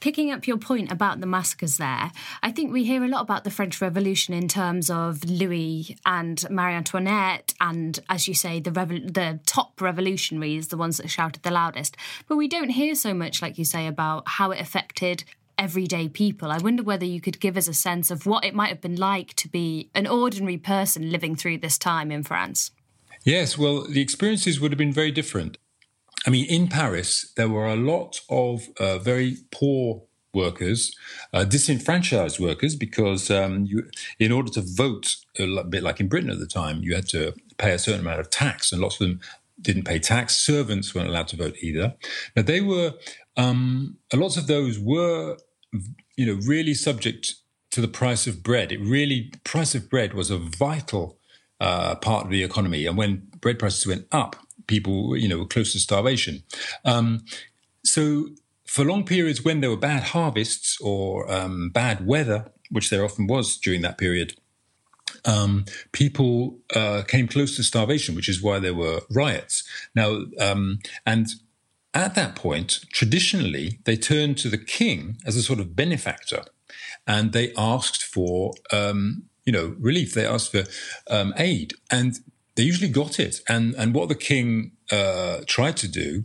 Picking 0.04 0.30
up 0.30 0.46
your 0.46 0.58
point 0.58 0.92
about 0.92 1.20
the 1.20 1.26
massacres 1.26 1.78
there, 1.78 2.12
I 2.42 2.52
think 2.52 2.70
we 2.70 2.84
hear 2.84 3.02
a 3.02 3.08
lot 3.08 3.22
about 3.22 3.44
the 3.44 3.50
French 3.50 3.80
Revolution 3.80 4.34
in 4.34 4.48
terms 4.48 4.90
of 4.90 5.24
Louis 5.24 5.96
and 6.04 6.44
Marie 6.50 6.74
Antoinette, 6.74 7.54
and 7.58 7.98
as 8.10 8.28
you 8.28 8.34
say, 8.34 8.60
the 8.60 8.70
revo- 8.70 9.14
the 9.14 9.40
top 9.46 9.80
revolutionaries, 9.80 10.68
the 10.68 10.76
ones 10.76 10.98
that 10.98 11.08
shouted 11.08 11.42
the 11.42 11.50
loudest. 11.50 11.96
But 12.28 12.36
we 12.36 12.48
don't 12.48 12.68
hear 12.68 12.94
so 12.94 13.14
much, 13.14 13.40
like 13.40 13.56
you 13.56 13.64
say, 13.64 13.86
about 13.86 14.24
how 14.26 14.50
it 14.50 14.60
affected 14.60 15.24
everyday 15.56 16.10
people. 16.10 16.52
I 16.52 16.58
wonder 16.58 16.82
whether 16.82 17.06
you 17.06 17.22
could 17.22 17.40
give 17.40 17.56
us 17.56 17.66
a 17.66 17.72
sense 17.72 18.10
of 18.10 18.26
what 18.26 18.44
it 18.44 18.54
might 18.54 18.68
have 18.68 18.82
been 18.82 18.96
like 18.96 19.32
to 19.36 19.48
be 19.48 19.88
an 19.94 20.06
ordinary 20.06 20.58
person 20.58 21.10
living 21.10 21.34
through 21.34 21.58
this 21.58 21.78
time 21.78 22.12
in 22.12 22.24
France. 22.24 22.72
Yes, 23.24 23.56
well, 23.56 23.86
the 23.88 24.02
experiences 24.02 24.60
would 24.60 24.70
have 24.70 24.78
been 24.78 24.92
very 24.92 25.10
different. 25.10 25.56
I 26.26 26.30
mean, 26.30 26.46
in 26.46 26.68
Paris, 26.68 27.32
there 27.36 27.48
were 27.48 27.66
a 27.66 27.76
lot 27.76 28.20
of 28.28 28.68
uh, 28.78 28.98
very 28.98 29.38
poor 29.50 30.02
workers, 30.32 30.94
uh, 31.32 31.44
disenfranchised 31.44 32.40
workers, 32.40 32.74
because 32.76 33.30
um, 33.30 33.66
you, 33.66 33.88
in 34.18 34.32
order 34.32 34.50
to 34.52 34.62
vote, 34.62 35.16
a 35.38 35.64
bit 35.64 35.82
like 35.82 36.00
in 36.00 36.08
Britain 36.08 36.30
at 36.30 36.38
the 36.38 36.46
time, 36.46 36.82
you 36.82 36.94
had 36.94 37.08
to 37.08 37.34
pay 37.58 37.72
a 37.72 37.78
certain 37.78 38.00
amount 38.00 38.20
of 38.20 38.30
tax, 38.30 38.72
and 38.72 38.80
lots 38.80 39.00
of 39.00 39.06
them 39.06 39.20
didn't 39.60 39.84
pay 39.84 39.98
tax. 39.98 40.34
Servants 40.36 40.94
weren't 40.94 41.08
allowed 41.08 41.28
to 41.28 41.36
vote 41.36 41.56
either. 41.62 41.94
Now, 42.34 42.42
they 42.42 42.60
were, 42.60 42.94
um, 43.36 43.98
lots 44.12 44.36
of 44.36 44.46
those 44.46 44.78
were, 44.78 45.36
you 46.16 46.26
know, 46.26 46.40
really 46.46 46.74
subject 46.74 47.34
to 47.70 47.80
the 47.80 47.88
price 47.88 48.26
of 48.26 48.42
bread. 48.42 48.72
It 48.72 48.80
really, 48.80 49.32
price 49.44 49.74
of 49.74 49.88
bread 49.90 50.14
was 50.14 50.30
a 50.30 50.38
vital 50.38 51.18
uh, 51.60 51.94
part 51.96 52.24
of 52.24 52.30
the 52.30 52.42
economy. 52.42 52.86
And 52.86 52.96
when 52.96 53.28
bread 53.40 53.58
prices 53.58 53.86
went 53.86 54.06
up, 54.10 54.36
people, 54.66 55.16
you 55.16 55.28
know, 55.28 55.38
were 55.38 55.46
close 55.46 55.72
to 55.72 55.78
starvation. 55.78 56.42
Um, 56.84 57.24
so 57.84 58.28
for 58.66 58.84
long 58.84 59.04
periods 59.04 59.44
when 59.44 59.60
there 59.60 59.70
were 59.70 59.76
bad 59.76 60.02
harvests 60.02 60.78
or 60.80 61.30
um, 61.30 61.70
bad 61.70 62.06
weather, 62.06 62.50
which 62.70 62.90
there 62.90 63.04
often 63.04 63.26
was 63.26 63.56
during 63.56 63.82
that 63.82 63.98
period, 63.98 64.34
um, 65.24 65.64
people 65.92 66.58
uh, 66.74 67.02
came 67.06 67.28
close 67.28 67.56
to 67.56 67.62
starvation, 67.62 68.14
which 68.14 68.28
is 68.28 68.42
why 68.42 68.58
there 68.58 68.74
were 68.74 69.00
riots. 69.10 69.64
Now, 69.94 70.24
um, 70.40 70.80
and 71.06 71.28
at 71.92 72.14
that 72.16 72.34
point, 72.34 72.80
traditionally, 72.90 73.78
they 73.84 73.96
turned 73.96 74.36
to 74.38 74.48
the 74.48 74.58
king 74.58 75.18
as 75.24 75.36
a 75.36 75.42
sort 75.42 75.60
of 75.60 75.76
benefactor, 75.76 76.42
and 77.06 77.32
they 77.32 77.52
asked 77.56 78.02
for, 78.02 78.54
um, 78.72 79.24
you 79.44 79.52
know, 79.52 79.76
relief. 79.78 80.14
They 80.14 80.26
asked 80.26 80.50
for 80.50 80.64
um, 81.08 81.32
aid, 81.36 81.74
and 81.90 82.18
they 82.56 82.62
usually 82.62 82.90
got 82.90 83.18
it. 83.18 83.40
And 83.48 83.74
and 83.74 83.94
what 83.94 84.08
the 84.08 84.14
king 84.14 84.72
uh, 84.90 85.40
tried 85.46 85.76
to 85.78 85.88
do, 85.88 86.22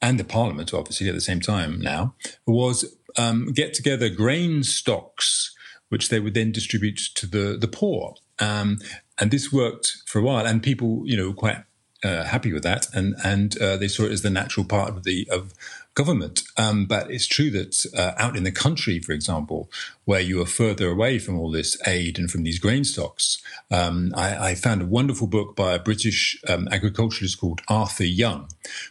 and 0.00 0.18
the 0.18 0.24
parliament 0.24 0.72
obviously 0.72 1.08
at 1.08 1.14
the 1.14 1.20
same 1.20 1.40
time 1.40 1.80
now, 1.80 2.14
was 2.46 2.96
um, 3.18 3.52
get 3.52 3.74
together 3.74 4.08
grain 4.08 4.62
stocks, 4.62 5.54
which 5.88 6.08
they 6.08 6.20
would 6.20 6.34
then 6.34 6.52
distribute 6.52 7.00
to 7.14 7.26
the 7.26 7.56
the 7.58 7.68
poor. 7.68 8.14
Um, 8.38 8.78
and 9.18 9.30
this 9.30 9.52
worked 9.52 9.96
for 10.06 10.18
a 10.18 10.22
while, 10.22 10.46
and 10.46 10.62
people, 10.62 11.02
you 11.04 11.16
know, 11.16 11.32
quite 11.32 11.64
uh, 12.04 12.24
happy 12.24 12.52
with 12.52 12.62
that, 12.62 12.86
and 12.94 13.14
and 13.24 13.60
uh, 13.60 13.76
they 13.76 13.88
saw 13.88 14.04
it 14.04 14.12
as 14.12 14.22
the 14.22 14.30
natural 14.30 14.66
part 14.66 14.90
of 14.90 15.04
the 15.04 15.28
of 15.30 15.52
government. 15.94 16.42
Um, 16.58 16.84
but 16.84 17.10
it's 17.10 17.26
true 17.26 17.50
that 17.50 17.86
uh, 17.96 18.12
out 18.18 18.36
in 18.36 18.44
the 18.44 18.52
country, 18.52 19.00
for 19.00 19.12
example, 19.12 19.70
where 20.04 20.20
you 20.20 20.40
are 20.42 20.46
further 20.46 20.88
away 20.88 21.18
from 21.18 21.38
all 21.38 21.50
this 21.50 21.76
aid 21.86 22.18
and 22.18 22.30
from 22.30 22.42
these 22.42 22.58
grain 22.58 22.84
stocks, 22.84 23.42
um, 23.70 24.12
I, 24.14 24.50
I, 24.50 24.54
found 24.54 24.82
a 24.82 24.86
wonderful 24.86 25.26
book 25.26 25.56
by 25.56 25.72
a 25.72 25.78
British 25.78 26.38
um, 26.48 26.68
agriculturalist 26.70 27.40
called 27.40 27.62
Arthur 27.66 28.04
Young, 28.04 28.48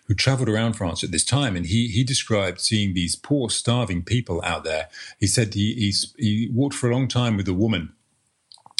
who 0.08 0.16
traveled 0.16 0.50
around 0.50 0.74
France 0.74 1.04
at 1.04 1.12
this 1.12 1.24
time, 1.24 1.56
and 1.56 1.68
he 1.68 1.88
he 1.88 2.04
described 2.04 2.60
seeing 2.60 2.94
these 2.94 3.16
poor, 3.16 3.50
starving 3.50 4.02
people 4.04 4.42
out 4.44 4.64
there. 4.64 4.90
He 5.20 5.28
said 5.28 5.54
he 5.54 5.94
he 6.18 6.50
walked 6.52 6.76
for 6.76 6.90
a 6.90 6.94
long 6.94 7.08
time 7.08 7.38
with 7.38 7.48
a 7.48 7.54
woman 7.54 7.94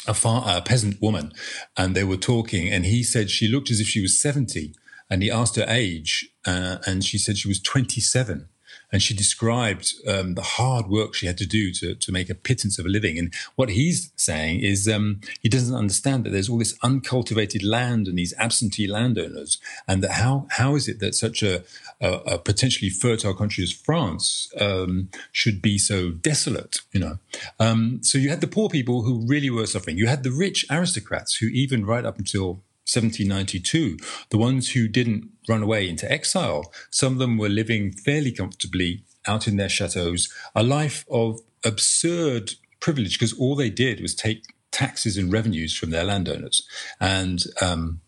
a, 0.06 0.14
far, 0.14 0.44
a 0.46 0.60
peasant 0.62 1.00
woman, 1.00 1.32
and 1.76 1.94
they 1.94 2.04
were 2.04 2.16
talking, 2.16 2.72
and 2.72 2.84
he 2.84 3.02
said 3.02 3.30
she 3.30 3.48
looked 3.48 3.70
as 3.70 3.80
if 3.80 3.86
she 3.86 4.00
was 4.00 4.20
70, 4.20 4.74
and 5.08 5.22
he 5.22 5.30
asked 5.30 5.56
her 5.56 5.66
age, 5.68 6.28
uh, 6.46 6.78
and 6.86 7.04
she 7.04 7.18
said 7.18 7.38
she 7.38 7.48
was 7.48 7.60
27 7.60 8.48
and 8.92 9.02
she 9.02 9.14
described 9.14 9.94
um, 10.06 10.34
the 10.34 10.42
hard 10.42 10.86
work 10.88 11.14
she 11.14 11.26
had 11.26 11.38
to 11.38 11.46
do 11.46 11.72
to, 11.72 11.94
to 11.94 12.12
make 12.12 12.30
a 12.30 12.34
pittance 12.34 12.78
of 12.78 12.86
a 12.86 12.88
living. 12.88 13.18
And 13.18 13.32
what 13.56 13.70
he's 13.70 14.12
saying 14.16 14.60
is 14.60 14.88
um, 14.88 15.20
he 15.40 15.48
doesn't 15.48 15.74
understand 15.74 16.24
that 16.24 16.30
there's 16.30 16.48
all 16.48 16.58
this 16.58 16.78
uncultivated 16.82 17.62
land 17.62 18.06
and 18.06 18.18
these 18.18 18.34
absentee 18.38 18.86
landowners, 18.86 19.58
and 19.88 20.02
that 20.02 20.12
how 20.12 20.46
how 20.50 20.74
is 20.76 20.88
it 20.88 21.00
that 21.00 21.14
such 21.14 21.42
a, 21.42 21.64
a, 22.00 22.12
a 22.34 22.38
potentially 22.38 22.90
fertile 22.90 23.34
country 23.34 23.64
as 23.64 23.72
France 23.72 24.52
um, 24.60 25.08
should 25.32 25.60
be 25.60 25.78
so 25.78 26.10
desolate? 26.10 26.80
You 26.92 27.00
know, 27.00 27.18
um, 27.58 28.00
so 28.02 28.18
you 28.18 28.28
had 28.28 28.40
the 28.40 28.46
poor 28.46 28.68
people 28.68 29.02
who 29.02 29.26
really 29.26 29.50
were 29.50 29.66
suffering. 29.66 29.98
You 29.98 30.06
had 30.06 30.22
the 30.22 30.30
rich 30.30 30.64
aristocrats 30.70 31.36
who, 31.36 31.46
even 31.46 31.84
right 31.84 32.04
up 32.04 32.18
until 32.18 32.62
1792, 32.86 33.98
the 34.30 34.38
ones 34.38 34.70
who 34.70 34.86
didn't 34.86 35.28
run 35.48 35.62
away 35.62 35.88
into 35.88 36.10
exile, 36.10 36.72
some 36.90 37.14
of 37.14 37.18
them 37.18 37.36
were 37.36 37.48
living 37.48 37.90
fairly 37.90 38.30
comfortably 38.30 39.02
out 39.26 39.48
in 39.48 39.56
their 39.56 39.68
chateaus, 39.68 40.32
a 40.54 40.62
life 40.62 41.04
of 41.10 41.40
absurd 41.64 42.54
privilege 42.78 43.18
because 43.18 43.36
all 43.38 43.56
they 43.56 43.70
did 43.70 44.00
was 44.00 44.14
take 44.14 44.44
taxes 44.70 45.16
and 45.16 45.32
revenues 45.32 45.76
from 45.76 45.90
their 45.90 46.04
landowners. 46.04 46.66
And 47.00 47.42
um, 47.60 48.00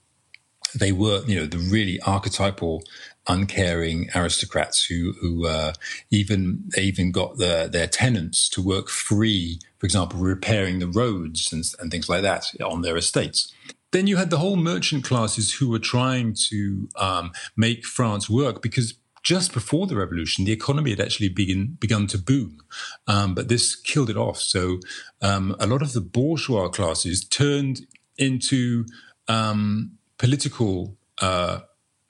they 0.74 0.92
were, 0.92 1.24
you 1.26 1.34
know, 1.40 1.46
the 1.46 1.58
really 1.58 2.00
archetypal, 2.02 2.84
uncaring 3.26 4.08
aristocrats 4.14 4.84
who, 4.84 5.14
who 5.20 5.46
uh, 5.46 5.72
even 6.10 6.62
they 6.76 6.82
even 6.82 7.10
got 7.10 7.38
the, 7.38 7.68
their 7.70 7.88
tenants 7.88 8.48
to 8.50 8.62
work 8.62 8.88
free, 8.88 9.58
for 9.78 9.86
example, 9.86 10.20
repairing 10.20 10.78
the 10.78 10.86
roads 10.86 11.52
and, 11.52 11.64
and 11.80 11.90
things 11.90 12.08
like 12.08 12.22
that 12.22 12.46
on 12.62 12.82
their 12.82 12.96
estates 12.96 13.52
then 13.92 14.06
you 14.06 14.16
had 14.16 14.30
the 14.30 14.38
whole 14.38 14.56
merchant 14.56 15.04
classes 15.04 15.54
who 15.54 15.68
were 15.68 15.78
trying 15.78 16.34
to 16.48 16.88
um, 16.96 17.32
make 17.56 17.84
France 17.84 18.28
work 18.28 18.62
because 18.62 18.94
just 19.22 19.52
before 19.52 19.86
the 19.86 19.96
revolution, 19.96 20.44
the 20.44 20.52
economy 20.52 20.90
had 20.90 21.00
actually 21.00 21.28
begin, 21.28 21.76
begun 21.80 22.06
to 22.08 22.18
boom, 22.18 22.58
um, 23.06 23.34
but 23.34 23.48
this 23.48 23.76
killed 23.76 24.10
it 24.10 24.16
off. 24.16 24.38
So 24.38 24.78
um, 25.22 25.56
a 25.58 25.66
lot 25.66 25.82
of 25.82 25.92
the 25.92 26.00
bourgeois 26.00 26.68
classes 26.68 27.24
turned 27.24 27.80
into 28.16 28.86
um, 29.26 29.92
political. 30.18 30.96
Uh, 31.20 31.60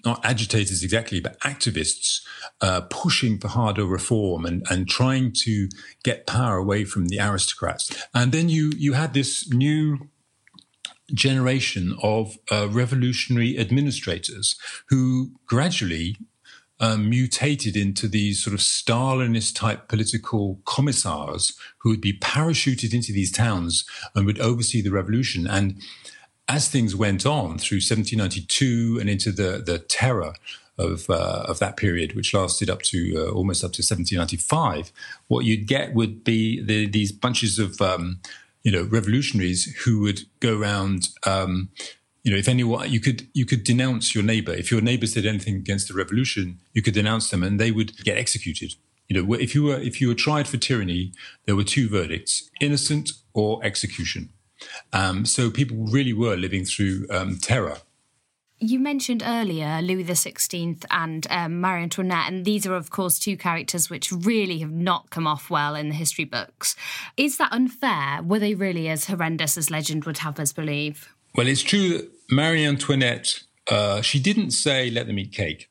not 0.04 0.24
agitators 0.24 0.84
exactly, 0.84 1.18
but 1.18 1.40
activists 1.40 2.20
uh, 2.60 2.82
pushing 2.82 3.36
for 3.36 3.48
harder 3.48 3.84
reform 3.84 4.46
and, 4.46 4.64
and 4.70 4.88
trying 4.88 5.32
to 5.32 5.68
get 6.04 6.24
power 6.24 6.56
away 6.56 6.84
from 6.84 7.08
the 7.08 7.18
aristocrats. 7.18 8.06
And 8.14 8.30
then 8.30 8.48
you 8.48 8.70
you 8.76 8.92
had 8.92 9.12
this 9.12 9.52
new 9.52 10.08
generation 11.14 11.96
of 12.02 12.38
uh, 12.50 12.68
revolutionary 12.70 13.58
administrators 13.58 14.56
who 14.88 15.32
gradually 15.46 16.16
um, 16.80 17.10
mutated 17.10 17.76
into 17.76 18.06
these 18.06 18.42
sort 18.42 18.54
of 18.54 18.60
Stalinist 18.60 19.56
type 19.56 19.88
political 19.88 20.60
commissars 20.64 21.58
who 21.78 21.90
would 21.90 22.00
be 22.00 22.12
parachuted 22.12 22.94
into 22.94 23.12
these 23.12 23.32
towns 23.32 23.84
and 24.14 24.26
would 24.26 24.40
oversee 24.40 24.80
the 24.80 24.90
revolution. 24.90 25.46
And 25.46 25.80
as 26.48 26.68
things 26.68 26.94
went 26.94 27.26
on 27.26 27.58
through 27.58 27.78
1792 27.78 28.98
and 29.00 29.10
into 29.10 29.32
the, 29.32 29.62
the 29.64 29.78
terror 29.78 30.34
of, 30.78 31.10
uh, 31.10 31.44
of 31.48 31.58
that 31.58 31.76
period, 31.76 32.14
which 32.14 32.32
lasted 32.32 32.70
up 32.70 32.82
to 32.82 33.14
uh, 33.16 33.32
almost 33.32 33.64
up 33.64 33.72
to 33.72 33.82
1795, 33.82 34.92
what 35.26 35.44
you'd 35.44 35.66
get 35.66 35.94
would 35.94 36.22
be 36.22 36.62
the, 36.62 36.86
these 36.86 37.10
bunches 37.10 37.58
of 37.58 37.80
um, 37.82 38.20
you 38.68 38.72
know, 38.72 38.82
revolutionaries 38.82 39.64
who 39.84 39.98
would 40.00 40.20
go 40.40 40.58
around. 40.58 41.08
Um, 41.24 41.70
you 42.22 42.30
know, 42.30 42.36
if 42.36 42.48
anyone, 42.48 42.90
you 42.90 43.00
could 43.00 43.26
you 43.32 43.46
could 43.46 43.64
denounce 43.64 44.14
your 44.14 44.22
neighbor. 44.22 44.52
If 44.52 44.70
your 44.70 44.82
neighbor 44.82 45.06
said 45.06 45.24
anything 45.24 45.54
against 45.54 45.88
the 45.88 45.94
revolution, 45.94 46.60
you 46.74 46.82
could 46.82 46.92
denounce 46.92 47.30
them, 47.30 47.42
and 47.42 47.58
they 47.58 47.70
would 47.70 47.96
get 48.04 48.18
executed. 48.18 48.74
You 49.08 49.22
know, 49.22 49.32
if 49.32 49.54
you 49.54 49.62
were 49.62 49.80
if 49.80 50.02
you 50.02 50.08
were 50.08 50.14
tried 50.14 50.46
for 50.46 50.58
tyranny, 50.58 51.14
there 51.46 51.56
were 51.56 51.64
two 51.64 51.88
verdicts: 51.88 52.50
innocent 52.60 53.12
or 53.32 53.64
execution. 53.64 54.28
Um, 54.92 55.24
so 55.24 55.50
people 55.50 55.78
really 55.78 56.12
were 56.12 56.36
living 56.36 56.66
through 56.66 57.06
um, 57.10 57.38
terror 57.38 57.78
you 58.60 58.78
mentioned 58.78 59.22
earlier 59.24 59.80
Louis 59.82 60.04
XVI 60.04 60.84
and 60.90 61.26
um, 61.30 61.60
Marie 61.60 61.82
Antoinette, 61.82 62.28
and 62.28 62.44
these 62.44 62.66
are, 62.66 62.74
of 62.74 62.90
course, 62.90 63.18
two 63.18 63.36
characters 63.36 63.88
which 63.88 64.10
really 64.10 64.58
have 64.58 64.72
not 64.72 65.10
come 65.10 65.26
off 65.26 65.50
well 65.50 65.74
in 65.74 65.88
the 65.88 65.94
history 65.94 66.24
books. 66.24 66.74
Is 67.16 67.38
that 67.38 67.52
unfair? 67.52 68.22
Were 68.22 68.38
they 68.38 68.54
really 68.54 68.88
as 68.88 69.06
horrendous 69.06 69.56
as 69.56 69.70
legend 69.70 70.04
would 70.04 70.18
have 70.18 70.38
us 70.40 70.52
believe? 70.52 71.14
Well, 71.34 71.46
it's 71.46 71.62
true 71.62 71.90
that 71.90 72.10
Marie 72.30 72.64
Antoinette, 72.64 73.42
uh, 73.70 74.00
she 74.02 74.18
didn't 74.18 74.50
say, 74.50 74.90
let 74.90 75.06
them 75.06 75.18
eat 75.18 75.32
cake. 75.32 75.70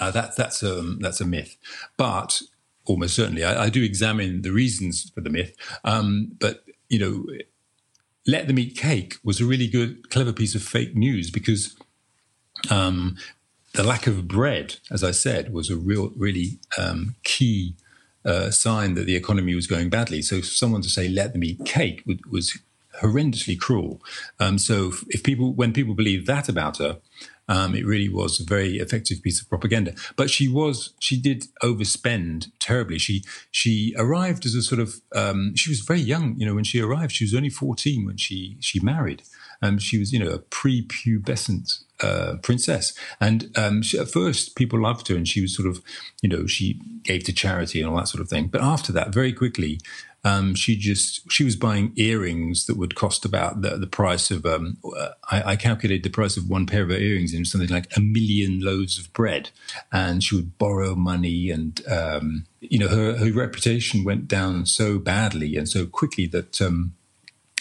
Uh, 0.00 0.10
that, 0.10 0.36
that's, 0.36 0.62
a, 0.62 0.82
that's 1.00 1.20
a 1.20 1.26
myth. 1.26 1.56
But 1.96 2.42
almost 2.84 3.14
certainly, 3.16 3.44
I, 3.44 3.64
I 3.64 3.68
do 3.70 3.82
examine 3.82 4.42
the 4.42 4.52
reasons 4.52 5.10
for 5.14 5.20
the 5.20 5.30
myth. 5.30 5.54
Um, 5.84 6.32
but, 6.38 6.64
you 6.88 6.98
know, 6.98 7.24
let 8.28 8.46
them 8.46 8.58
eat 8.58 8.76
cake 8.76 9.16
was 9.24 9.40
a 9.40 9.46
really 9.46 9.66
good, 9.66 10.10
clever 10.10 10.34
piece 10.34 10.54
of 10.54 10.62
fake 10.62 10.94
news 10.94 11.30
because 11.30 11.74
um, 12.70 13.16
the 13.72 13.82
lack 13.82 14.06
of 14.06 14.28
bread, 14.28 14.76
as 14.90 15.02
I 15.02 15.12
said, 15.12 15.52
was 15.52 15.70
a 15.70 15.76
real, 15.76 16.12
really 16.14 16.60
um, 16.76 17.16
key 17.24 17.74
uh, 18.26 18.50
sign 18.50 18.94
that 18.94 19.06
the 19.06 19.16
economy 19.16 19.54
was 19.54 19.66
going 19.66 19.88
badly. 19.88 20.20
So, 20.20 20.42
someone 20.42 20.82
to 20.82 20.90
say 20.90 21.08
"let 21.08 21.32
them 21.32 21.42
eat 21.42 21.64
cake" 21.64 22.04
was 22.30 22.58
horrendously 23.00 23.58
cruel. 23.58 24.02
Um, 24.38 24.58
so, 24.58 24.92
if 25.08 25.22
people, 25.22 25.54
when 25.54 25.72
people 25.72 25.94
believe 25.94 26.26
that 26.26 26.50
about 26.50 26.76
her, 26.78 26.98
um, 27.48 27.74
it 27.74 27.86
really 27.86 28.08
was 28.08 28.40
a 28.40 28.44
very 28.44 28.78
effective 28.78 29.22
piece 29.22 29.40
of 29.40 29.48
propaganda. 29.48 29.94
But 30.16 30.30
she 30.30 30.48
was, 30.48 30.94
she 30.98 31.20
did 31.20 31.44
overspend 31.62 32.50
terribly. 32.58 32.98
She 32.98 33.24
she 33.50 33.94
arrived 33.96 34.46
as 34.46 34.54
a 34.54 34.62
sort 34.62 34.80
of, 34.80 35.00
um, 35.14 35.54
she 35.56 35.70
was 35.70 35.80
very 35.80 36.00
young. 36.00 36.36
You 36.38 36.46
know, 36.46 36.54
when 36.54 36.64
she 36.64 36.80
arrived, 36.80 37.12
she 37.12 37.24
was 37.24 37.34
only 37.34 37.50
fourteen 37.50 38.06
when 38.06 38.16
she 38.16 38.56
she 38.60 38.80
married. 38.80 39.22
Um, 39.60 39.78
she 39.78 39.98
was, 39.98 40.12
you 40.12 40.20
know, 40.20 40.30
a 40.30 40.38
prepubescent 40.38 41.82
uh, 42.00 42.34
princess. 42.42 42.96
And 43.20 43.50
um, 43.56 43.82
she, 43.82 43.98
at 43.98 44.08
first, 44.08 44.54
people 44.54 44.80
loved 44.80 45.08
her, 45.08 45.16
and 45.16 45.26
she 45.26 45.40
was 45.40 45.56
sort 45.56 45.68
of, 45.68 45.82
you 46.22 46.28
know, 46.28 46.46
she 46.46 46.80
gave 47.02 47.24
to 47.24 47.32
charity 47.32 47.80
and 47.80 47.90
all 47.90 47.96
that 47.96 48.06
sort 48.06 48.22
of 48.22 48.28
thing. 48.28 48.46
But 48.46 48.62
after 48.62 48.92
that, 48.92 49.12
very 49.12 49.32
quickly, 49.32 49.80
um, 50.24 50.54
she 50.54 50.76
just 50.76 51.30
she 51.30 51.44
was 51.44 51.54
buying 51.54 51.92
earrings 51.96 52.66
that 52.66 52.76
would 52.76 52.96
cost 52.96 53.24
about 53.24 53.62
the, 53.62 53.76
the 53.76 53.86
price 53.86 54.30
of 54.30 54.44
um, 54.44 54.76
I, 55.30 55.52
I, 55.52 55.56
calculated 55.56 56.02
the 56.02 56.10
price 56.10 56.36
of 56.36 56.48
one 56.48 56.66
pair 56.66 56.82
of 56.82 56.90
earrings 56.90 57.32
in 57.32 57.44
something 57.44 57.70
like 57.70 57.86
a 57.96 58.00
million 58.00 58.60
loaves 58.60 58.98
of 58.98 59.12
bread, 59.12 59.50
and 59.92 60.22
she 60.22 60.34
would 60.34 60.58
borrow 60.58 60.96
money, 60.96 61.50
and 61.50 61.80
um, 61.86 62.46
you 62.60 62.80
know 62.80 62.88
her 62.88 63.16
her 63.16 63.32
reputation 63.32 64.02
went 64.02 64.26
down 64.26 64.66
so 64.66 64.98
badly 64.98 65.56
and 65.56 65.68
so 65.68 65.86
quickly 65.86 66.26
that 66.26 66.60
um, 66.60 66.94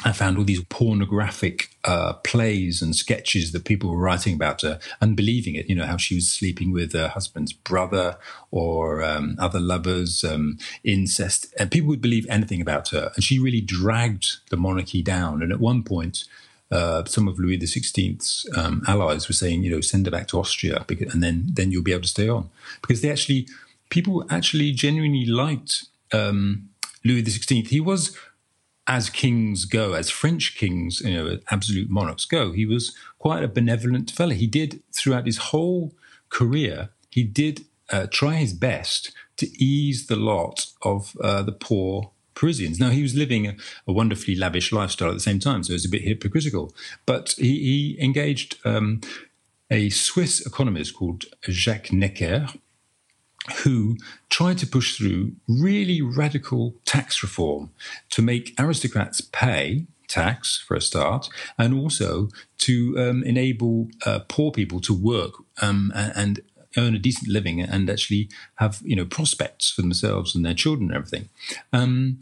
I 0.06 0.12
found 0.12 0.38
all 0.38 0.44
these 0.44 0.64
pornographic 0.66 1.70
uh, 1.84 2.14
plays 2.14 2.84
and 2.84 2.96
sketches 2.96 3.52
that 3.52 3.66
people 3.66 3.90
were 3.90 3.98
writing 3.98 4.36
about 4.36 4.62
her 4.62 4.80
and 5.02 5.18
believing 5.18 5.56
it. 5.56 5.68
You 5.68 5.76
know, 5.76 5.86
how 5.86 5.98
she 5.98 6.16
was 6.16 6.30
sleeping 6.30 6.72
with 6.72 6.94
her 6.94 7.08
husband's 7.08 7.52
brother 7.52 8.18
or 8.52 9.04
um, 9.04 9.36
other 9.40 9.60
lovers, 9.60 10.24
um, 10.24 10.60
incest. 10.84 11.52
And 11.58 11.72
people 11.72 11.90
would 11.90 12.02
believe 12.02 12.28
anything 12.30 12.62
about 12.62 12.90
her. 12.90 13.12
And 13.16 13.24
she 13.24 13.40
really 13.40 13.62
dragged 13.62 14.38
the 14.50 14.58
monarchy 14.58 15.02
down. 15.02 15.42
And 15.42 15.52
at 15.52 15.60
one 15.60 15.82
point, 15.82 16.26
uh, 16.72 17.04
some 17.06 17.28
of 17.28 17.40
Louis 17.40 17.58
XVI's 17.58 18.46
um, 18.56 18.84
allies 18.88 19.28
were 19.28 19.34
saying, 19.34 19.64
you 19.64 19.72
know, 19.72 19.82
send 19.82 20.06
her 20.06 20.12
back 20.12 20.28
to 20.28 20.40
Austria, 20.40 20.84
because, 20.88 21.14
and 21.14 21.24
then 21.24 21.48
then 21.54 21.72
you'll 21.72 21.84
be 21.84 21.94
able 21.94 22.02
to 22.04 22.10
stay 22.10 22.28
on, 22.28 22.50
because 22.82 23.02
they 23.02 23.10
actually 23.10 23.48
people 23.90 24.26
actually 24.30 24.72
genuinely 24.74 25.26
liked 25.26 25.86
um, 26.12 26.70
Louis 27.06 27.24
XVI. 27.24 27.66
He 27.68 27.80
was 27.80 28.18
as 28.88 29.10
kings 29.10 29.66
go, 29.66 29.94
as 29.94 30.10
French 30.10 30.56
kings, 30.56 31.02
you 31.02 31.14
know, 31.14 31.40
absolute 31.52 31.90
monarchs 31.90 32.26
go, 32.26 32.54
he 32.54 32.66
was 32.66 32.96
quite 33.20 33.44
a 33.44 33.48
benevolent 33.48 34.10
fellow. 34.10 34.34
He 34.34 34.48
did 34.48 34.82
throughout 34.94 35.26
his 35.26 35.38
whole 35.38 35.94
career, 36.30 36.90
he 37.10 37.24
did 37.24 37.66
uh, 37.90 38.08
try 38.10 38.36
his 38.36 38.54
best 38.54 39.12
to 39.38 39.48
ease 39.64 40.08
the 40.08 40.16
lot 40.16 40.68
of 40.82 41.16
uh, 41.22 41.44
the 41.44 41.52
poor 41.52 42.12
Parisians. 42.34 42.80
Now 42.80 42.90
he 42.92 43.02
was 43.02 43.16
living 43.16 43.48
a, 43.48 43.56
a, 43.88 43.92
wonderfully 43.92 44.36
lavish 44.36 44.72
lifestyle 44.72 45.10
at 45.10 45.16
the 45.16 45.20
same 45.20 45.40
time, 45.40 45.64
so 45.64 45.72
it 45.72 45.74
was 45.74 45.86
a 45.86 45.90
bit 45.90 46.04
hypocritical. 46.04 46.74
But 47.06 47.32
he, 47.38 47.96
he 47.98 48.04
engaged 48.04 48.58
um, 48.64 49.02
a 49.72 49.90
Swiss 49.90 50.46
economist 50.46 50.96
called 50.96 51.26
Jacques 51.50 51.92
Necker, 51.92 52.48
who 53.64 53.98
tried 54.30 54.58
to 54.60 54.68
push 54.68 54.98
through 54.98 55.34
really 55.48 56.02
radical 56.02 56.76
tax 56.86 57.24
reform 57.24 57.72
to 58.10 58.22
make 58.22 58.54
aristocrats 58.60 59.22
pay 59.22 59.88
tax 60.08 60.58
for 60.58 60.76
a 60.76 60.82
start, 60.82 61.30
and 61.58 61.74
also 61.74 62.30
to 62.60 62.96
um, 62.98 63.24
enable 63.24 63.90
uh, 64.06 64.20
poor 64.28 64.52
people 64.52 64.80
to 64.82 64.94
work 64.94 65.34
um, 65.62 65.92
and 65.96 66.42
earn 66.78 66.96
a 66.96 67.00
decent 67.00 67.28
living 67.28 67.62
and 67.62 67.90
actually 67.90 68.30
have 68.56 68.82
you 68.84 68.96
know 68.96 69.06
prospects 69.06 69.72
for 69.72 69.82
themselves 69.82 70.36
and 70.36 70.46
their 70.46 70.54
children 70.54 70.90
and 70.90 70.98
everything. 70.98 71.30
Um, 71.74 72.20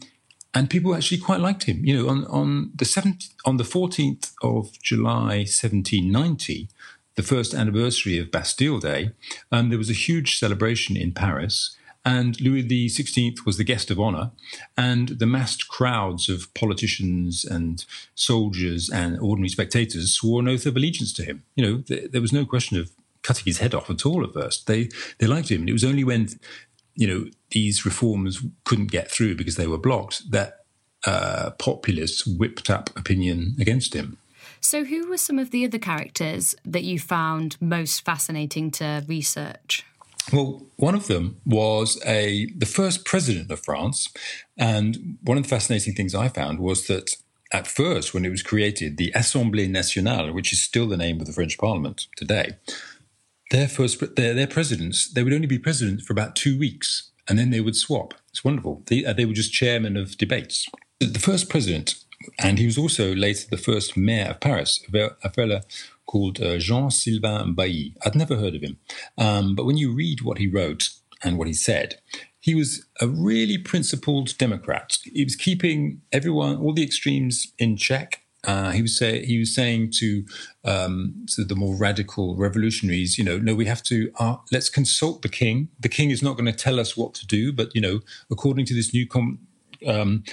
and 0.54 0.70
people 0.70 0.94
actually 0.94 1.18
quite 1.18 1.40
liked 1.40 1.64
him. 1.64 1.84
You 1.84 1.98
know, 1.98 2.08
on 2.08 2.24
on 2.26 2.70
the 2.74 2.86
seventh, 2.86 3.28
on 3.44 3.56
the 3.56 3.64
fourteenth 3.64 4.32
of 4.42 4.80
July, 4.82 5.44
seventeen 5.44 6.10
ninety, 6.10 6.68
the 7.16 7.22
first 7.22 7.54
anniversary 7.54 8.18
of 8.18 8.30
Bastille 8.30 8.78
Day, 8.78 9.10
um, 9.50 9.70
there 9.70 9.78
was 9.78 9.90
a 9.90 9.94
huge 9.94 10.38
celebration 10.38 10.96
in 10.96 11.12
Paris. 11.12 11.76
And 12.04 12.40
Louis 12.40 12.62
XVI 12.62 13.44
was 13.44 13.56
the 13.56 13.64
guest 13.64 13.90
of 13.90 13.98
honor, 13.98 14.30
and 14.76 15.08
the 15.08 15.26
massed 15.26 15.66
crowds 15.66 16.28
of 16.28 16.54
politicians 16.54 17.44
and 17.44 17.84
soldiers 18.14 18.88
and 18.88 19.18
ordinary 19.18 19.48
spectators 19.48 20.12
swore 20.12 20.38
an 20.38 20.46
oath 20.46 20.66
of 20.66 20.76
allegiance 20.76 21.12
to 21.14 21.24
him. 21.24 21.42
You 21.56 21.66
know, 21.66 21.82
th- 21.82 22.12
there 22.12 22.20
was 22.20 22.32
no 22.32 22.44
question 22.44 22.78
of 22.78 22.92
cutting 23.22 23.44
his 23.44 23.58
head 23.58 23.74
off 23.74 23.90
at 23.90 24.06
all 24.06 24.22
at 24.22 24.34
first. 24.34 24.68
They 24.68 24.88
they 25.18 25.26
liked 25.26 25.50
him. 25.50 25.62
And 25.62 25.68
it 25.68 25.72
was 25.72 25.82
only 25.82 26.04
when 26.04 26.28
you 26.94 27.08
know 27.08 27.30
these 27.50 27.84
reforms 27.84 28.40
couldn't 28.62 28.92
get 28.92 29.10
through 29.10 29.34
because 29.34 29.56
they 29.56 29.66
were 29.66 29.76
blocked 29.76 30.30
that 30.30 30.64
uh, 31.06 31.50
populists 31.58 32.24
whipped 32.24 32.70
up 32.70 32.96
opinion 32.96 33.56
against 33.60 33.94
him. 33.94 34.18
So, 34.60 34.84
who 34.84 35.08
were 35.08 35.16
some 35.16 35.38
of 35.38 35.50
the 35.50 35.64
other 35.64 35.78
characters 35.78 36.54
that 36.64 36.84
you 36.84 36.98
found 36.98 37.56
most 37.60 38.04
fascinating 38.04 38.70
to 38.72 39.04
research? 39.06 39.84
Well, 40.32 40.66
one 40.76 40.94
of 40.94 41.06
them 41.06 41.40
was 41.44 42.00
a 42.04 42.46
the 42.56 42.66
first 42.66 43.04
president 43.04 43.50
of 43.50 43.60
France, 43.60 44.08
and 44.58 45.18
one 45.22 45.36
of 45.36 45.44
the 45.44 45.48
fascinating 45.48 45.94
things 45.94 46.14
I 46.14 46.28
found 46.28 46.58
was 46.58 46.86
that 46.88 47.16
at 47.52 47.66
first, 47.66 48.12
when 48.12 48.24
it 48.24 48.30
was 48.30 48.42
created, 48.42 48.96
the 48.96 49.12
Assemblée 49.12 49.70
Nationale, 49.70 50.32
which 50.32 50.52
is 50.52 50.60
still 50.60 50.88
the 50.88 50.96
name 50.96 51.20
of 51.20 51.26
the 51.26 51.32
French 51.32 51.56
Parliament 51.58 52.08
today, 52.16 52.56
their 53.50 53.68
first 53.68 54.16
their, 54.16 54.34
their 54.34 54.48
presidents 54.48 55.12
they 55.12 55.22
would 55.22 55.32
only 55.32 55.46
be 55.46 55.58
president 55.58 56.02
for 56.02 56.12
about 56.12 56.34
two 56.34 56.58
weeks, 56.58 57.10
and 57.28 57.38
then 57.38 57.50
they 57.50 57.60
would 57.60 57.76
swap. 57.76 58.14
It's 58.30 58.44
wonderful. 58.44 58.82
They, 58.86 59.04
uh, 59.04 59.12
they 59.12 59.26
were 59.26 59.32
just 59.32 59.52
chairmen 59.52 59.96
of 59.96 60.18
debates. 60.18 60.68
The 60.98 61.20
first 61.20 61.48
president, 61.48 61.96
and 62.38 62.58
he 62.58 62.66
was 62.66 62.78
also 62.78 63.14
later 63.14 63.46
the 63.50 63.56
first 63.56 63.96
mayor 63.96 64.30
of 64.30 64.40
Paris, 64.40 64.84
a 64.94 65.30
fellow 65.30 65.60
called 66.06 66.40
uh, 66.40 66.58
Jean 66.58 66.90
Sylvain 66.90 67.54
Bailly. 67.54 67.94
I'd 68.04 68.14
never 68.14 68.36
heard 68.36 68.54
of 68.54 68.62
him, 68.62 68.78
um, 69.18 69.54
but 69.54 69.66
when 69.66 69.76
you 69.76 69.92
read 69.92 70.22
what 70.22 70.38
he 70.38 70.46
wrote 70.46 70.90
and 71.22 71.38
what 71.38 71.48
he 71.48 71.54
said, 71.54 71.96
he 72.46 72.54
was 72.54 72.86
a 73.00 73.08
really 73.08 73.58
principled 73.58 74.38
Democrat. 74.38 74.98
He 75.02 75.24
was 75.24 75.34
keeping 75.34 76.00
everyone, 76.12 76.58
all 76.58 76.72
the 76.72 76.84
extremes 76.84 77.52
in 77.58 77.76
check. 77.76 78.22
Uh, 78.44 78.70
he 78.70 78.82
was 78.82 78.96
say, 78.96 79.26
he 79.26 79.40
was 79.40 79.52
saying 79.52 79.90
to 79.90 80.24
um, 80.64 81.26
to 81.30 81.44
the 81.44 81.56
more 81.56 81.74
radical 81.76 82.36
revolutionaries, 82.36 83.18
you 83.18 83.24
know, 83.24 83.38
no, 83.38 83.56
we 83.56 83.64
have 83.64 83.82
to 83.82 84.12
uh, 84.20 84.36
let's 84.52 84.68
consult 84.68 85.22
the 85.22 85.28
king. 85.28 85.68
The 85.80 85.88
king 85.88 86.10
is 86.10 86.22
not 86.22 86.36
going 86.36 86.46
to 86.46 86.52
tell 86.52 86.78
us 86.78 86.96
what 86.96 87.14
to 87.14 87.26
do, 87.26 87.52
but 87.52 87.74
you 87.74 87.80
know, 87.80 88.00
according 88.30 88.66
to 88.66 88.74
this 88.74 88.94
new 88.94 89.08
com- 89.08 89.40
um, 89.86 90.24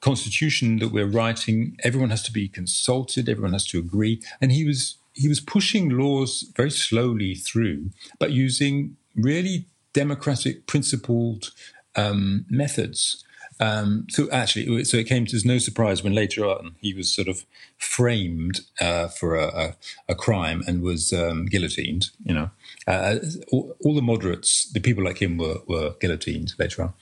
constitution 0.00 0.78
that 0.78 0.92
we're 0.92 1.06
writing, 1.06 1.76
everyone 1.84 2.10
has 2.10 2.22
to 2.24 2.32
be 2.32 2.48
consulted, 2.48 3.28
everyone 3.28 3.52
has 3.52 3.66
to 3.68 3.78
agree, 3.78 4.20
and 4.40 4.52
he 4.52 4.64
was 4.66 4.96
he 5.14 5.28
was 5.28 5.40
pushing 5.40 5.90
laws 5.90 6.50
very 6.56 6.70
slowly 6.70 7.34
through, 7.34 7.90
but 8.18 8.32
using 8.32 8.96
really 9.14 9.66
democratic, 9.92 10.66
principled 10.66 11.52
um, 11.96 12.46
methods. 12.48 13.24
Um, 13.60 14.06
so 14.10 14.28
actually, 14.30 14.84
so 14.84 14.96
it 14.96 15.06
came 15.06 15.24
as 15.32 15.44
no 15.44 15.58
surprise 15.58 16.02
when 16.02 16.14
later 16.14 16.44
on 16.46 16.74
he 16.80 16.94
was 16.94 17.14
sort 17.14 17.28
of 17.28 17.44
framed 17.78 18.62
uh, 18.80 19.08
for 19.08 19.36
a, 19.36 19.46
a, 19.46 19.76
a, 20.08 20.14
crime 20.14 20.62
and 20.66 20.82
was 20.82 21.12
um, 21.12 21.46
guillotined. 21.46 22.10
You 22.24 22.34
know, 22.34 22.50
uh, 22.88 23.16
all, 23.52 23.76
all, 23.84 23.94
the 23.94 24.02
moderates, 24.02 24.64
the 24.72 24.80
people 24.80 25.04
like 25.04 25.18
him, 25.18 25.36
were, 25.36 25.58
were 25.68 25.94
guillotined 26.00 26.54
later 26.58 26.82
on. 26.82 26.94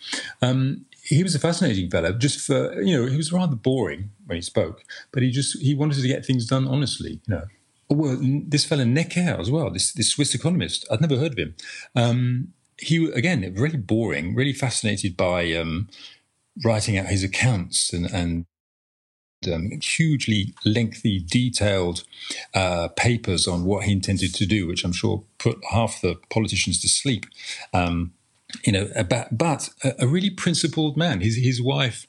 Um, 0.42 0.84
he 1.10 1.24
was 1.24 1.34
a 1.34 1.40
fascinating 1.40 1.90
fellow. 1.90 2.12
Just 2.12 2.46
for 2.46 2.80
you 2.80 2.96
know, 2.96 3.06
he 3.06 3.16
was 3.16 3.32
rather 3.32 3.56
boring 3.56 4.10
when 4.26 4.36
he 4.36 4.42
spoke, 4.42 4.84
but 5.12 5.22
he 5.22 5.30
just 5.30 5.60
he 5.60 5.74
wanted 5.74 6.00
to 6.00 6.08
get 6.08 6.24
things 6.24 6.46
done 6.46 6.68
honestly. 6.68 7.20
You 7.26 7.34
know, 7.34 7.44
well, 7.90 8.16
this 8.20 8.64
fellow 8.64 8.84
Necker 8.84 9.36
as 9.38 9.50
well, 9.50 9.70
this 9.70 9.92
this 9.92 10.10
Swiss 10.10 10.34
economist. 10.34 10.86
I'd 10.90 11.00
never 11.00 11.16
heard 11.16 11.32
of 11.32 11.38
him. 11.38 11.54
Um, 11.96 12.52
he 12.78 13.10
again 13.12 13.52
really 13.56 13.76
boring, 13.76 14.34
really 14.34 14.52
fascinated 14.52 15.16
by 15.16 15.52
um, 15.54 15.88
writing 16.64 16.96
out 16.96 17.06
his 17.06 17.24
accounts 17.24 17.92
and, 17.92 18.06
and 18.06 18.46
um, 19.52 19.70
hugely 19.82 20.54
lengthy, 20.64 21.18
detailed 21.18 22.04
uh, 22.54 22.88
papers 22.88 23.48
on 23.48 23.64
what 23.64 23.84
he 23.84 23.92
intended 23.92 24.34
to 24.34 24.46
do, 24.46 24.66
which 24.66 24.84
I'm 24.84 24.92
sure 24.92 25.24
put 25.38 25.58
half 25.70 26.00
the 26.00 26.16
politicians 26.30 26.80
to 26.82 26.88
sleep. 26.88 27.26
Um, 27.74 28.12
you 28.64 28.72
know, 28.72 28.88
but 29.32 29.68
a, 29.84 29.94
a, 30.00 30.06
really 30.06 30.30
principled 30.30 30.96
man. 30.96 31.20
His 31.20 31.36
his 31.36 31.60
wife 31.62 32.06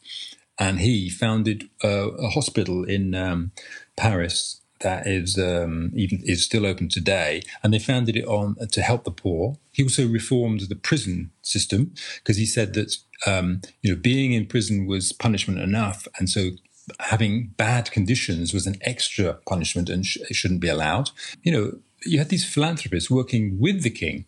and 0.59 0.79
he 0.79 1.09
founded 1.09 1.69
uh, 1.83 2.11
a 2.11 2.29
hospital 2.29 2.83
in 2.83 3.15
um, 3.15 3.51
Paris 3.97 4.61
that 4.81 5.07
is 5.07 5.37
um, 5.37 5.91
even 5.95 6.21
is 6.23 6.43
still 6.43 6.65
open 6.65 6.89
today, 6.89 7.41
and 7.63 7.73
they 7.73 7.79
founded 7.79 8.15
it 8.15 8.25
on 8.25 8.55
to 8.71 8.81
help 8.81 9.03
the 9.03 9.11
poor. 9.11 9.57
He 9.71 9.83
also 9.83 10.07
reformed 10.07 10.61
the 10.61 10.75
prison 10.75 11.31
system 11.41 11.93
because 12.17 12.37
he 12.37 12.45
said 12.45 12.73
that 12.73 12.95
um, 13.25 13.61
you 13.81 13.93
know 13.93 13.99
being 13.99 14.33
in 14.33 14.45
prison 14.45 14.85
was 14.85 15.13
punishment 15.13 15.59
enough, 15.59 16.07
and 16.17 16.29
so 16.29 16.51
having 16.99 17.53
bad 17.57 17.91
conditions 17.91 18.53
was 18.53 18.67
an 18.67 18.77
extra 18.81 19.33
punishment 19.47 19.89
and 19.89 20.05
sh- 20.05 20.17
shouldn't 20.31 20.61
be 20.61 20.67
allowed. 20.67 21.11
You 21.43 21.51
know, 21.51 21.71
you 22.05 22.17
had 22.17 22.29
these 22.29 22.45
philanthropists 22.45 23.09
working 23.09 23.59
with 23.59 23.83
the 23.83 23.89
king, 23.89 24.25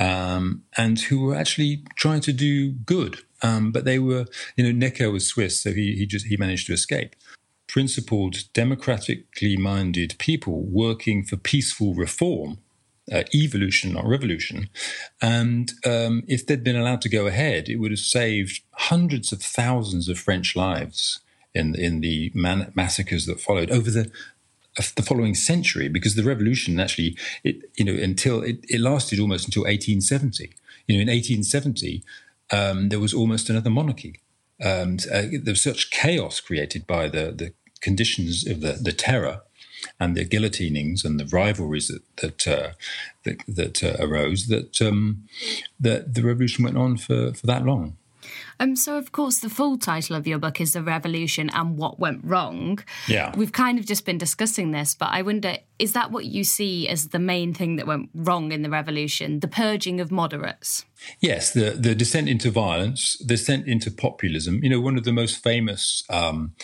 um, 0.00 0.64
and 0.76 0.98
who 0.98 1.20
were 1.20 1.36
actually 1.36 1.84
trying 1.94 2.22
to 2.22 2.32
do 2.32 2.72
good. 2.72 3.18
Um, 3.42 3.70
but 3.70 3.84
they 3.84 3.98
were, 3.98 4.26
you 4.56 4.64
know, 4.64 4.72
Necker 4.72 5.10
was 5.10 5.26
Swiss, 5.26 5.62
so 5.62 5.72
he 5.72 5.94
he 5.94 6.06
just 6.06 6.26
he 6.26 6.36
managed 6.36 6.66
to 6.66 6.72
escape 6.72 7.14
principled, 7.70 8.52
democratically 8.52 9.56
minded 9.56 10.16
people 10.18 10.62
working 10.62 11.22
for 11.22 11.36
peaceful 11.36 11.94
reform, 11.94 12.58
uh, 13.12 13.22
evolution, 13.32 13.92
not 13.92 14.04
revolution. 14.04 14.68
And 15.22 15.70
um, 15.86 16.24
if 16.26 16.44
they'd 16.44 16.64
been 16.64 16.74
allowed 16.74 17.00
to 17.02 17.08
go 17.08 17.28
ahead, 17.28 17.68
it 17.68 17.76
would 17.76 17.92
have 17.92 18.00
saved 18.00 18.62
hundreds 18.72 19.32
of 19.32 19.40
thousands 19.40 20.08
of 20.08 20.18
French 20.18 20.56
lives 20.56 21.20
in 21.54 21.74
in 21.76 22.00
the 22.00 22.32
man- 22.34 22.72
massacres 22.74 23.26
that 23.26 23.40
followed 23.40 23.70
over 23.70 23.90
the 23.90 24.10
the 24.96 25.02
following 25.02 25.34
century 25.34 25.88
because 25.88 26.14
the 26.14 26.22
revolution 26.22 26.78
actually 26.78 27.16
it 27.44 27.70
you 27.76 27.84
know 27.84 27.92
until 27.92 28.42
it, 28.42 28.64
it 28.68 28.80
lasted 28.80 29.18
almost 29.18 29.46
until 29.46 29.62
1870 29.62 30.52
you 30.86 30.96
know 30.96 31.02
in 31.02 31.08
1870 31.08 32.04
um, 32.52 32.88
there 32.88 33.00
was 33.00 33.12
almost 33.12 33.50
another 33.50 33.70
monarchy 33.70 34.20
um, 34.64 34.98
uh, 35.12 35.22
there 35.42 35.52
was 35.52 35.62
such 35.62 35.90
chaos 35.90 36.40
created 36.40 36.86
by 36.86 37.08
the, 37.08 37.32
the 37.32 37.52
conditions 37.80 38.46
of 38.46 38.60
the, 38.60 38.72
the 38.72 38.92
terror 38.92 39.42
and 39.98 40.16
the 40.16 40.24
guillotinings 40.24 41.04
and 41.04 41.18
the 41.18 41.26
rivalries 41.26 41.88
that 41.88 42.02
that 42.16 42.46
uh, 42.46 42.72
that, 43.24 43.38
that 43.48 43.84
uh, 43.84 43.96
arose 43.98 44.46
that 44.48 44.80
um, 44.82 45.24
that 45.78 46.14
the 46.14 46.22
revolution 46.22 46.64
went 46.64 46.76
on 46.76 46.96
for, 46.96 47.32
for 47.32 47.46
that 47.46 47.64
long. 47.64 47.96
Um, 48.58 48.76
so, 48.76 48.96
of 48.96 49.12
course, 49.12 49.38
the 49.38 49.50
full 49.50 49.78
title 49.78 50.16
of 50.16 50.26
your 50.26 50.38
book 50.38 50.60
is 50.60 50.72
The 50.72 50.82
Revolution 50.82 51.50
and 51.50 51.76
What 51.76 51.98
Went 51.98 52.20
Wrong. 52.24 52.78
Yeah. 53.08 53.34
We've 53.36 53.52
kind 53.52 53.78
of 53.78 53.86
just 53.86 54.04
been 54.04 54.18
discussing 54.18 54.70
this, 54.70 54.94
but 54.94 55.10
I 55.12 55.22
wonder 55.22 55.56
is 55.78 55.94
that 55.94 56.10
what 56.10 56.26
you 56.26 56.44
see 56.44 56.86
as 56.88 57.08
the 57.08 57.18
main 57.18 57.54
thing 57.54 57.76
that 57.76 57.86
went 57.86 58.10
wrong 58.14 58.52
in 58.52 58.60
the 58.62 58.68
revolution, 58.68 59.40
the 59.40 59.48
purging 59.48 59.98
of 59.98 60.12
moderates? 60.12 60.84
Yes, 61.20 61.52
the, 61.52 61.70
the 61.70 61.94
descent 61.94 62.28
into 62.28 62.50
violence, 62.50 63.16
the 63.18 63.24
descent 63.24 63.66
into 63.66 63.90
populism. 63.90 64.62
You 64.62 64.68
know, 64.68 64.80
one 64.80 64.98
of 64.98 65.04
the 65.04 65.12
most 65.12 65.42
famous 65.42 66.04
um, 66.10 66.54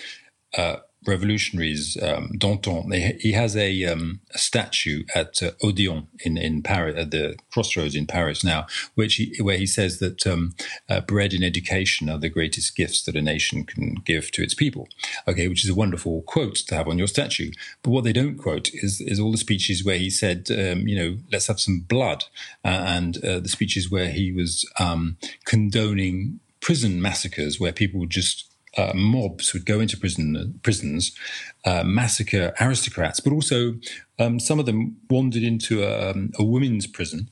uh, 0.57 0.77
revolutionaries, 1.07 1.97
um, 2.03 2.31
Danton, 2.39 2.93
he 2.93 3.33
has 3.33 3.57
a, 3.57 3.85
um, 3.85 4.21
statue 4.33 5.05
at 5.15 5.43
uh, 5.43 5.51
Odeon 5.63 6.09
in, 6.21 6.37
in 6.37 6.63
Paris, 6.63 6.97
at 6.97 7.11
the 7.11 7.37
crossroads 7.51 7.95
in 7.95 8.07
Paris 8.07 8.45
now, 8.45 8.67
which 8.95 9.17
he, 9.17 9.35
where 9.41 9.57
he 9.57 9.67
says 9.67 9.99
that 9.99 10.27
um, 10.27 10.55
uh, 10.89 11.01
bread 11.01 11.33
and 11.33 11.45
education 11.45 12.09
are 12.09 12.19
the 12.19 12.29
greatest 12.29 12.77
gifts 12.77 13.03
that 13.03 13.17
a 13.17 13.23
nation 13.23 13.65
can 13.65 13.95
give 14.05 14.31
to 14.33 14.43
its 14.43 14.55
people. 14.55 14.89
Okay, 15.27 15.49
which 15.49 15.65
is 15.65 15.71
a 15.71 15.75
wonderful 15.75 16.23
quote 16.23 16.57
to 16.57 16.75
have 16.75 16.89
on 16.89 16.99
your 16.99 17.07
statue. 17.07 17.51
But 17.83 17.91
what 17.91 18.05
they 18.05 18.13
don't 18.13 18.37
quote 18.37 18.71
is, 18.75 19.01
is 19.01 19.21
all 19.21 19.33
the 19.33 19.39
speeches 19.39 19.85
where 19.85 19.99
he 19.99 20.11
said, 20.11 20.49
um, 20.51 20.87
you 20.87 20.97
know, 20.97 21.19
let's 21.33 21.47
have 21.47 21.61
some 21.61 21.81
blood, 21.81 22.25
uh, 22.65 22.69
and 22.87 23.25
uh, 23.25 23.41
the 23.41 23.49
speeches 23.49 23.91
where 23.91 24.11
he 24.11 24.33
was 24.33 24.69
um, 24.79 25.17
condoning 25.45 26.41
prison 26.61 27.01
massacres 27.01 27.61
where 27.61 27.73
people 27.73 28.07
just 28.07 28.56
uh, 28.77 28.93
mobs 28.95 29.53
would 29.53 29.67
go 29.67 29.81
into 29.81 29.97
prison 29.97 30.59
prisons, 30.63 31.17
uh, 31.65 31.83
massacre 31.85 32.53
aristocrats, 32.61 33.21
but 33.21 33.33
also 33.33 33.75
um, 34.19 34.39
some 34.39 34.59
of 34.59 34.67
them 34.67 34.97
wandered 35.09 35.43
into 35.43 35.83
a, 35.83 36.11
um, 36.11 36.31
a 36.39 36.45
women's 36.45 36.87
prison 36.87 37.31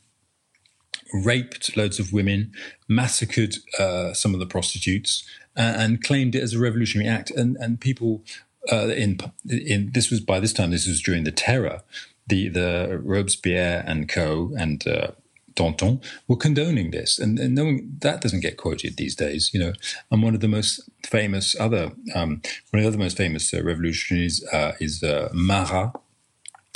raped 1.12 1.76
loads 1.76 2.00
of 2.00 2.12
women, 2.12 2.52
massacred 2.88 3.56
uh, 3.78 4.12
some 4.12 4.34
of 4.34 4.40
the 4.40 4.46
prostitutes, 4.46 5.24
and 5.56 6.02
claimed 6.02 6.34
it 6.34 6.42
as 6.42 6.52
a 6.52 6.58
revolutionary 6.58 7.08
act. 7.08 7.30
And 7.30 7.56
and 7.58 7.80
people 7.80 8.24
uh, 8.70 8.88
in 8.88 9.18
in 9.48 9.90
this 9.92 10.10
was 10.10 10.20
by 10.20 10.40
this 10.40 10.52
time 10.52 10.70
this 10.70 10.86
was 10.86 11.00
during 11.00 11.24
the 11.24 11.32
terror, 11.32 11.82
the 12.26 12.48
the 12.48 13.00
Robespierre 13.02 13.84
and 13.86 14.08
Co. 14.08 14.52
and 14.58 14.86
uh, 14.86 15.12
Danton 15.54 16.00
were 16.28 16.36
condoning 16.36 16.90
this, 16.90 17.18
and, 17.18 17.38
and 17.38 17.54
knowing 17.54 17.96
that 18.00 18.20
doesn't 18.20 18.40
get 18.40 18.56
quoted 18.56 18.96
these 18.96 19.14
days, 19.14 19.50
you 19.52 19.60
know. 19.60 19.72
And 20.10 20.22
one 20.22 20.34
of 20.34 20.40
the 20.40 20.48
most 20.48 20.80
famous 21.04 21.54
other 21.58 21.92
um, 22.14 22.42
one 22.70 22.78
of 22.78 22.82
the 22.82 22.88
other 22.88 22.98
most 22.98 23.16
famous 23.16 23.52
uh, 23.52 23.62
revolutionaries 23.62 24.44
uh, 24.52 24.72
is 24.80 25.02
uh, 25.02 25.28
Marat, 25.32 25.92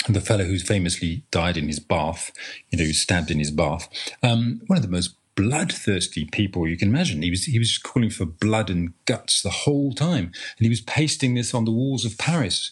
the 0.07 0.21
fellow 0.21 0.45
who's 0.45 0.63
famously 0.63 1.23
died 1.31 1.57
in 1.57 1.67
his 1.67 1.79
bath, 1.79 2.31
you 2.69 2.77
know, 2.77 2.91
stabbed 2.91 3.31
in 3.31 3.39
his 3.39 3.51
bath. 3.51 3.89
Um, 4.23 4.61
one 4.67 4.77
of 4.77 4.83
the 4.83 4.89
most 4.89 5.15
bloodthirsty 5.35 6.25
people 6.25 6.67
you 6.67 6.75
can 6.77 6.89
imagine. 6.89 7.21
He 7.21 7.29
was 7.29 7.45
he 7.45 7.59
was 7.59 7.77
calling 7.77 8.09
for 8.09 8.25
blood 8.25 8.69
and 8.69 8.93
guts 9.05 9.41
the 9.41 9.49
whole 9.49 9.93
time, 9.93 10.25
and 10.57 10.65
he 10.65 10.69
was 10.69 10.81
pasting 10.81 11.35
this 11.35 11.53
on 11.53 11.65
the 11.65 11.71
walls 11.71 12.05
of 12.05 12.17
Paris 12.17 12.71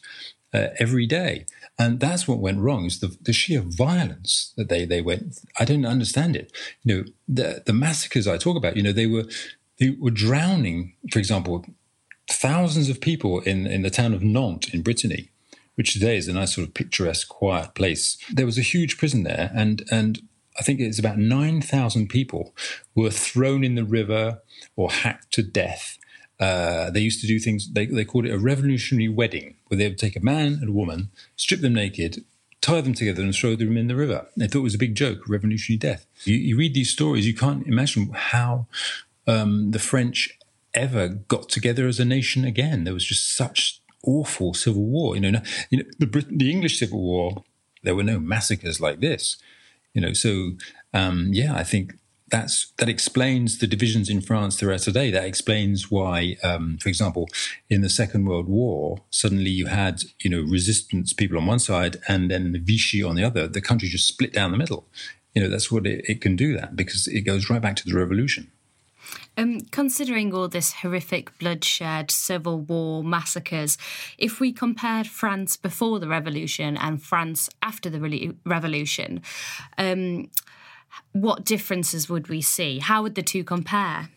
uh, 0.54 0.68
every 0.80 1.06
day. 1.06 1.46
And 1.80 2.00
that's 2.00 2.28
what 2.28 2.40
went 2.40 2.60
wrong 2.60 2.86
is 2.86 3.00
the, 3.00 3.16
the 3.22 3.34
sheer 3.34 3.62
violence 3.62 4.54
that 4.58 4.70
they 4.70 4.86
they 4.86 5.02
went. 5.02 5.40
I 5.60 5.66
don't 5.66 5.86
understand 5.86 6.36
it. 6.36 6.52
You 6.84 6.96
know, 6.96 7.04
the 7.28 7.64
the 7.66 7.74
massacres 7.74 8.28
I 8.28 8.38
talk 8.38 8.58
about. 8.58 8.78
You 8.78 8.84
know, 8.84 8.92
they 8.92 9.06
were 9.06 9.26
they 9.80 9.92
were 9.92 10.12
drowning. 10.12 10.94
For 11.12 11.20
example, 11.20 11.66
thousands 12.30 12.90
of 12.90 13.00
people 13.00 13.42
in 13.42 13.68
in 13.68 13.84
the 13.84 13.92
town 13.92 14.14
of 14.14 14.24
Nantes 14.24 14.74
in 14.74 14.82
Brittany, 14.82 15.30
which 15.76 15.94
today 15.94 16.18
is 16.18 16.28
a 16.28 16.34
nice 16.34 16.56
sort 16.56 16.68
of 16.68 16.74
picturesque, 16.74 17.28
quiet 17.30 17.76
place. 17.76 18.18
There 18.34 18.48
was 18.48 18.58
a 18.58 18.62
huge 18.62 18.98
prison 18.98 19.24
there, 19.24 19.52
and 19.54 19.84
and 19.92 20.20
I 20.60 20.64
think 20.64 20.80
it's 20.80 21.00
about 21.00 21.20
nine 21.20 21.62
thousand 21.62 22.08
people 22.08 22.56
were 22.96 23.12
thrown 23.12 23.64
in 23.64 23.76
the 23.76 23.86
river 23.86 24.42
or 24.76 24.90
hacked 24.90 25.32
to 25.34 25.44
death 25.44 26.00
uh, 26.40 26.90
they 26.92 27.00
used 27.00 27.22
to 27.22 27.28
do 27.28 27.40
things, 27.40 27.72
they, 27.72 27.86
they 27.86 28.06
called 28.06 28.26
it 28.26 28.34
a 28.34 28.38
revolutionary 28.38 29.10
wedding, 29.10 29.56
where 29.68 29.78
they 29.78 29.88
would 29.88 29.98
take 29.98 30.16
a 30.16 30.24
man 30.24 30.60
and 30.62 30.70
a 30.70 30.72
woman, 30.72 31.10
strip 31.36 31.62
them 31.62 31.74
naked, 31.74 32.24
tie 32.62 32.82
them 32.82 32.94
together, 32.94 33.24
and 33.24 33.34
throw 33.34 33.56
them 33.56 33.78
in 33.78 33.88
the 33.88 33.96
river. 33.96 34.28
They 34.36 34.48
thought 34.48 34.60
it 34.60 34.64
was 34.64 34.76
a 34.76 34.80
big 34.80 34.96
joke, 34.96 35.28
revolutionary 35.28 35.80
death. 35.80 36.06
You, 36.24 36.36
you 36.36 36.58
read 36.58 36.74
these 36.74 36.92
stories, 36.92 37.28
you 37.28 37.34
can't 37.34 37.66
imagine 37.66 38.10
how 38.14 38.68
um, 39.26 39.72
the 39.72 39.80
French 39.80 40.38
ever 40.74 41.08
got 41.08 41.50
together 41.50 41.88
as 41.88 42.00
a 42.00 42.06
nation 42.06 42.46
again. 42.46 42.84
There 42.84 42.94
was 42.94 43.06
just 43.06 43.36
such 43.36 43.82
awful 44.04 44.54
civil 44.54 44.84
war. 44.84 45.16
You 45.16 45.22
know, 45.22 45.42
you 45.70 45.80
know 45.80 45.90
the, 45.98 46.06
Brit- 46.06 46.38
the 46.38 46.52
English 46.52 46.80
Civil 46.80 47.02
War, 47.02 47.44
there 47.84 47.96
were 47.96 48.04
no 48.04 48.20
massacres 48.20 48.80
like 48.80 49.00
this. 49.00 49.38
You 49.94 50.02
know, 50.02 50.14
so 50.14 50.52
um, 50.94 51.30
yeah, 51.32 51.56
I 51.56 51.64
think 51.64 51.98
that's 52.30 52.74
that 52.78 52.90
explains 52.90 53.60
the 53.60 53.68
divisions 53.68 54.10
in 54.10 54.22
France 54.22 54.58
throughout 54.58 54.82
today. 54.82 55.12
That 55.12 55.26
explains 55.26 55.90
why, 55.90 56.38
um, 56.44 56.78
for 56.78 56.90
example, 56.90 57.28
in 57.70 57.82
the 57.82 57.90
Second 57.90 58.26
World 58.26 58.48
War, 58.48 59.00
suddenly 59.10 59.50
you 59.50 59.68
had 59.68 60.04
you 60.22 60.30
know 60.30 60.42
resistance 60.42 61.14
people 61.14 61.38
on 61.38 61.46
one 61.46 61.60
side 61.60 61.98
and 62.08 62.30
then 62.30 62.52
the 62.52 62.60
Vichy 62.60 63.04
on 63.04 63.16
the 63.16 63.24
other. 63.24 63.48
The 63.48 63.62
country 63.62 63.88
just 63.88 64.08
split 64.08 64.34
down 64.34 64.52
the 64.52 64.58
middle. 64.58 64.88
You 65.34 65.44
know 65.44 65.50
that's 65.50 65.72
what 65.72 65.88
it, 65.88 66.04
it 66.08 66.22
can 66.22 66.36
do 66.36 66.56
that 66.58 66.76
because 66.76 67.08
it 67.08 67.22
goes 67.22 67.50
right 67.50 67.62
back 67.62 67.76
to 67.78 67.86
the 67.86 67.96
revolution. 67.96 68.52
Um, 69.38 69.62
considering 69.72 70.34
all 70.34 70.48
this 70.48 70.74
horrific 70.74 71.38
bloodshed, 71.38 72.12
civil 72.12 72.60
war, 72.60 73.04
massacres, 73.04 73.78
if 74.18 74.40
we 74.40 74.52
compared 74.52 75.08
France 75.08 75.56
before 75.56 76.00
the 76.00 76.08
revolution 76.08 76.76
and 76.76 77.02
France 77.02 77.50
after 77.62 77.90
the 77.90 78.02
re- 78.02 78.34
revolution, 78.46 79.22
um, 79.78 80.30
what 81.12 81.46
differences 81.46 82.10
would 82.10 82.28
we 82.28 82.42
see? 82.42 82.80
How 82.80 83.02
would 83.04 83.16
the 83.16 83.24
two 83.24 83.44
compare? 83.44 84.10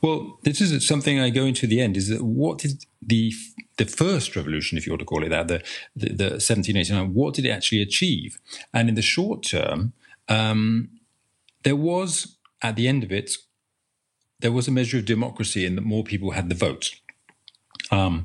Well, 0.00 0.38
this 0.42 0.60
is 0.60 0.86
something 0.86 1.18
I 1.18 1.30
go 1.30 1.44
into 1.44 1.66
the 1.66 1.80
end. 1.80 1.96
Is 1.96 2.08
that 2.08 2.22
what 2.22 2.58
did 2.58 2.84
the 3.00 3.32
the 3.78 3.84
first 3.86 4.36
revolution, 4.36 4.76
if 4.76 4.86
you 4.86 4.92
want 4.92 5.00
to 5.00 5.06
call 5.06 5.24
it 5.24 5.30
that, 5.30 5.48
the 5.48 5.62
the, 5.96 6.08
the 6.08 6.24
1789, 6.24 7.14
what 7.14 7.34
did 7.34 7.46
it 7.46 7.50
actually 7.50 7.82
achieve? 7.82 8.38
And 8.74 8.88
in 8.88 8.94
the 8.94 9.02
short 9.02 9.42
term, 9.42 9.92
um, 10.28 10.90
there 11.62 11.76
was 11.76 12.36
at 12.60 12.76
the 12.76 12.88
end 12.88 13.02
of 13.02 13.12
it, 13.12 13.32
there 14.40 14.52
was 14.52 14.68
a 14.68 14.72
measure 14.72 14.98
of 14.98 15.04
democracy 15.04 15.64
in 15.64 15.76
that 15.76 15.84
more 15.84 16.04
people 16.04 16.32
had 16.32 16.48
the 16.48 16.54
vote. 16.54 16.92
Um, 17.90 18.24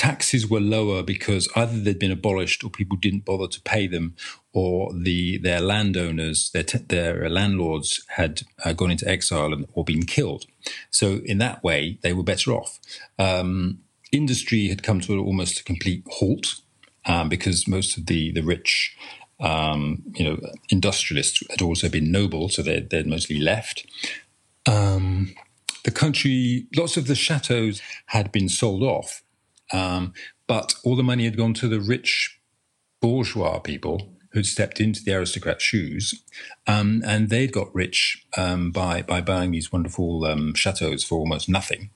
taxes 0.00 0.48
were 0.48 0.60
lower 0.60 1.02
because 1.02 1.46
either 1.54 1.78
they'd 1.78 1.98
been 1.98 2.10
abolished 2.10 2.64
or 2.64 2.70
people 2.70 2.96
didn't 2.96 3.26
bother 3.26 3.46
to 3.46 3.60
pay 3.60 3.86
them, 3.86 4.16
or 4.54 4.90
the 4.94 5.36
their 5.36 5.60
landowners, 5.60 6.50
their 6.52 6.62
their 6.62 7.28
landlords 7.28 8.02
had 8.16 8.40
uh, 8.64 8.72
gone 8.72 8.90
into 8.90 9.06
exile 9.06 9.52
and, 9.52 9.66
or 9.74 9.84
been 9.84 10.06
killed. 10.06 10.46
So 10.90 11.20
in 11.26 11.36
that 11.38 11.62
way, 11.62 11.98
they 12.00 12.14
were 12.14 12.22
better 12.22 12.52
off. 12.52 12.80
Um, 13.18 13.80
industry 14.10 14.68
had 14.68 14.82
come 14.82 15.00
to 15.00 15.18
almost 15.20 15.60
a 15.60 15.64
complete 15.64 16.02
halt 16.18 16.46
um, 17.04 17.28
because 17.28 17.68
most 17.68 17.98
of 17.98 18.06
the 18.06 18.32
the 18.32 18.42
rich. 18.42 18.96
Um, 19.42 20.02
you 20.16 20.24
know, 20.24 20.38
industrialists 20.68 21.42
had 21.48 21.62
also 21.62 21.88
been 21.88 22.12
noble, 22.12 22.50
so 22.50 22.60
they'd, 22.60 22.90
they'd 22.90 23.06
mostly 23.06 23.40
left. 23.40 23.86
Um, 24.66 25.34
the 25.84 25.90
country, 25.90 26.66
lots 26.76 26.98
of 26.98 27.06
the 27.06 27.14
chateaux 27.14 27.72
had 28.06 28.32
been 28.32 28.50
sold 28.50 28.82
off, 28.82 29.22
um, 29.72 30.12
but 30.46 30.74
all 30.84 30.96
the 30.96 31.02
money 31.02 31.24
had 31.24 31.36
gone 31.36 31.54
to 31.54 31.68
the 31.68 31.80
rich 31.80 32.40
bourgeois 33.00 33.58
people 33.58 34.12
who'd 34.32 34.46
stepped 34.46 34.80
into 34.80 35.02
the 35.02 35.12
aristocrat's 35.12 35.64
shoes, 35.64 36.22
um, 36.66 37.02
and 37.04 37.30
they'd 37.30 37.52
got 37.52 37.74
rich 37.74 38.24
um, 38.36 38.70
by 38.70 39.02
by 39.02 39.20
buying 39.20 39.50
these 39.50 39.72
wonderful 39.72 40.24
um, 40.24 40.54
chateaux 40.54 40.96
for 40.98 41.18
almost 41.18 41.48
nothing. 41.48 41.90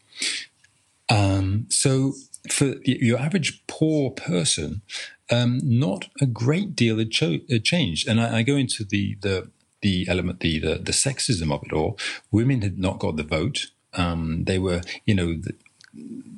Um, 1.08 1.66
so, 1.68 2.14
for 2.50 2.74
your 2.84 3.18
average 3.18 3.64
poor 3.66 4.10
person, 4.10 4.82
um, 5.30 5.60
not 5.62 6.08
a 6.20 6.26
great 6.26 6.74
deal 6.74 6.98
had, 6.98 7.10
cho- 7.10 7.40
had 7.50 7.64
changed. 7.64 8.08
And 8.08 8.20
I, 8.20 8.38
I, 8.38 8.42
go 8.42 8.56
into 8.56 8.84
the 8.84 9.16
the 9.20 9.50
the 9.82 10.06
element, 10.08 10.40
the, 10.40 10.58
the, 10.58 10.76
the 10.76 10.92
sexism 10.92 11.52
of 11.52 11.62
it 11.64 11.72
all. 11.72 11.98
Women 12.30 12.62
had 12.62 12.78
not 12.78 12.98
got 12.98 13.16
the 13.16 13.22
vote. 13.22 13.66
Um, 13.92 14.44
they 14.44 14.58
were, 14.58 14.80
you 15.04 15.14
know, 15.14 15.40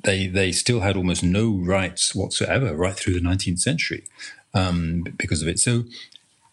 they 0.03 0.27
they 0.27 0.51
still 0.51 0.81
had 0.81 0.95
almost 0.95 1.23
no 1.23 1.51
rights 1.51 2.15
whatsoever 2.15 2.75
right 2.75 2.95
through 2.95 3.13
the 3.13 3.19
19th 3.19 3.59
century 3.59 4.03
um, 4.53 5.03
because 5.17 5.41
of 5.41 5.47
it. 5.47 5.59
So, 5.59 5.83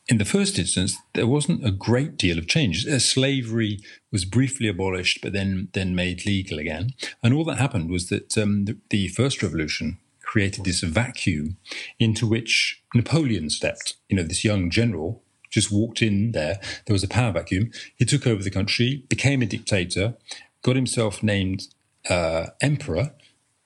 in 0.09 0.19
the 0.19 0.25
first 0.25 0.59
instance, 0.59 0.97
there 1.15 1.27
wasn't 1.27 1.67
a 1.67 1.71
great 1.71 2.17
deal 2.17 2.39
of 2.39 2.47
change. 2.47 2.87
Uh, 2.87 2.99
slavery 2.99 3.79
was 4.13 4.25
briefly 4.25 4.69
abolished, 4.69 5.21
but 5.23 5.33
then 5.33 5.69
then 5.73 5.95
made 5.95 6.27
legal 6.27 6.59
again. 6.59 6.91
And 7.23 7.35
all 7.35 7.45
that 7.45 7.59
happened 7.59 7.91
was 7.91 8.09
that 8.09 8.37
um, 8.37 8.67
the, 8.67 8.77
the 8.91 9.09
first 9.09 9.43
revolution 9.43 9.99
created 10.21 10.65
this 10.65 10.81
vacuum 10.81 11.57
into 11.99 12.27
which 12.27 12.83
Napoleon 12.95 13.51
stepped. 13.51 13.95
You 14.09 14.17
know, 14.17 14.23
this 14.23 14.45
young 14.45 14.71
general 14.71 15.23
just 15.51 15.71
walked 15.71 16.03
in 16.03 16.33
there. 16.33 16.59
There 16.87 16.95
was 16.95 17.05
a 17.05 17.09
power 17.09 17.33
vacuum. 17.33 17.71
He 17.95 18.05
took 18.05 18.27
over 18.27 18.43
the 18.43 18.51
country, 18.51 19.05
became 19.09 19.41
a 19.43 19.47
dictator, 19.47 20.15
got 20.63 20.75
himself 20.75 21.23
named 21.23 21.69
uh, 22.09 22.47
emperor, 22.61 23.13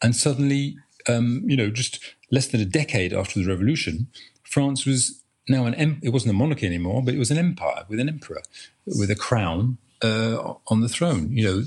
and 0.03 0.15
suddenly, 0.15 0.77
um, 1.09 1.43
you 1.47 1.57
know, 1.57 1.71
just 1.71 2.01
less 2.31 2.49
than 2.49 2.61
a 2.61 2.65
decade 2.65 3.13
after 3.13 3.41
the 3.41 3.47
revolution, 3.47 4.09
France 4.43 4.87
was 4.87 5.23
now 5.49 5.65
an 5.65 5.75
em- 5.75 6.01
it 6.03 6.11
wasn't 6.11 6.31
a 6.31 6.37
monarchy 6.37 6.67
anymore, 6.67 7.03
but 7.03 7.15
it 7.15 7.19
was 7.19 7.31
an 7.31 7.39
empire 7.39 7.85
with 7.89 8.01
an 8.01 8.09
emperor 8.09 8.43
with 8.87 9.11
a 9.11 9.17
crown 9.17 9.79
uh, 10.03 10.55
on 10.69 10.81
the 10.81 10.89
throne. 10.89 11.33
You 11.33 11.45
know, 11.45 11.63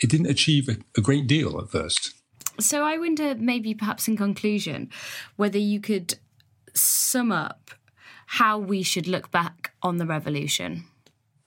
it 0.00 0.10
didn't 0.10 0.26
achieve 0.26 0.68
a, 0.68 0.76
a 0.96 1.00
great 1.00 1.26
deal 1.26 1.58
at 1.60 1.70
first. 1.70 2.14
So 2.60 2.84
I 2.84 2.98
wonder, 2.98 3.34
maybe 3.34 3.74
perhaps 3.74 4.06
in 4.06 4.16
conclusion, 4.16 4.90
whether 5.36 5.58
you 5.58 5.80
could 5.80 6.18
sum 6.74 7.32
up 7.32 7.70
how 8.26 8.58
we 8.58 8.82
should 8.82 9.06
look 9.06 9.30
back 9.30 9.72
on 9.82 9.96
the 9.96 10.06
revolution. 10.06 10.84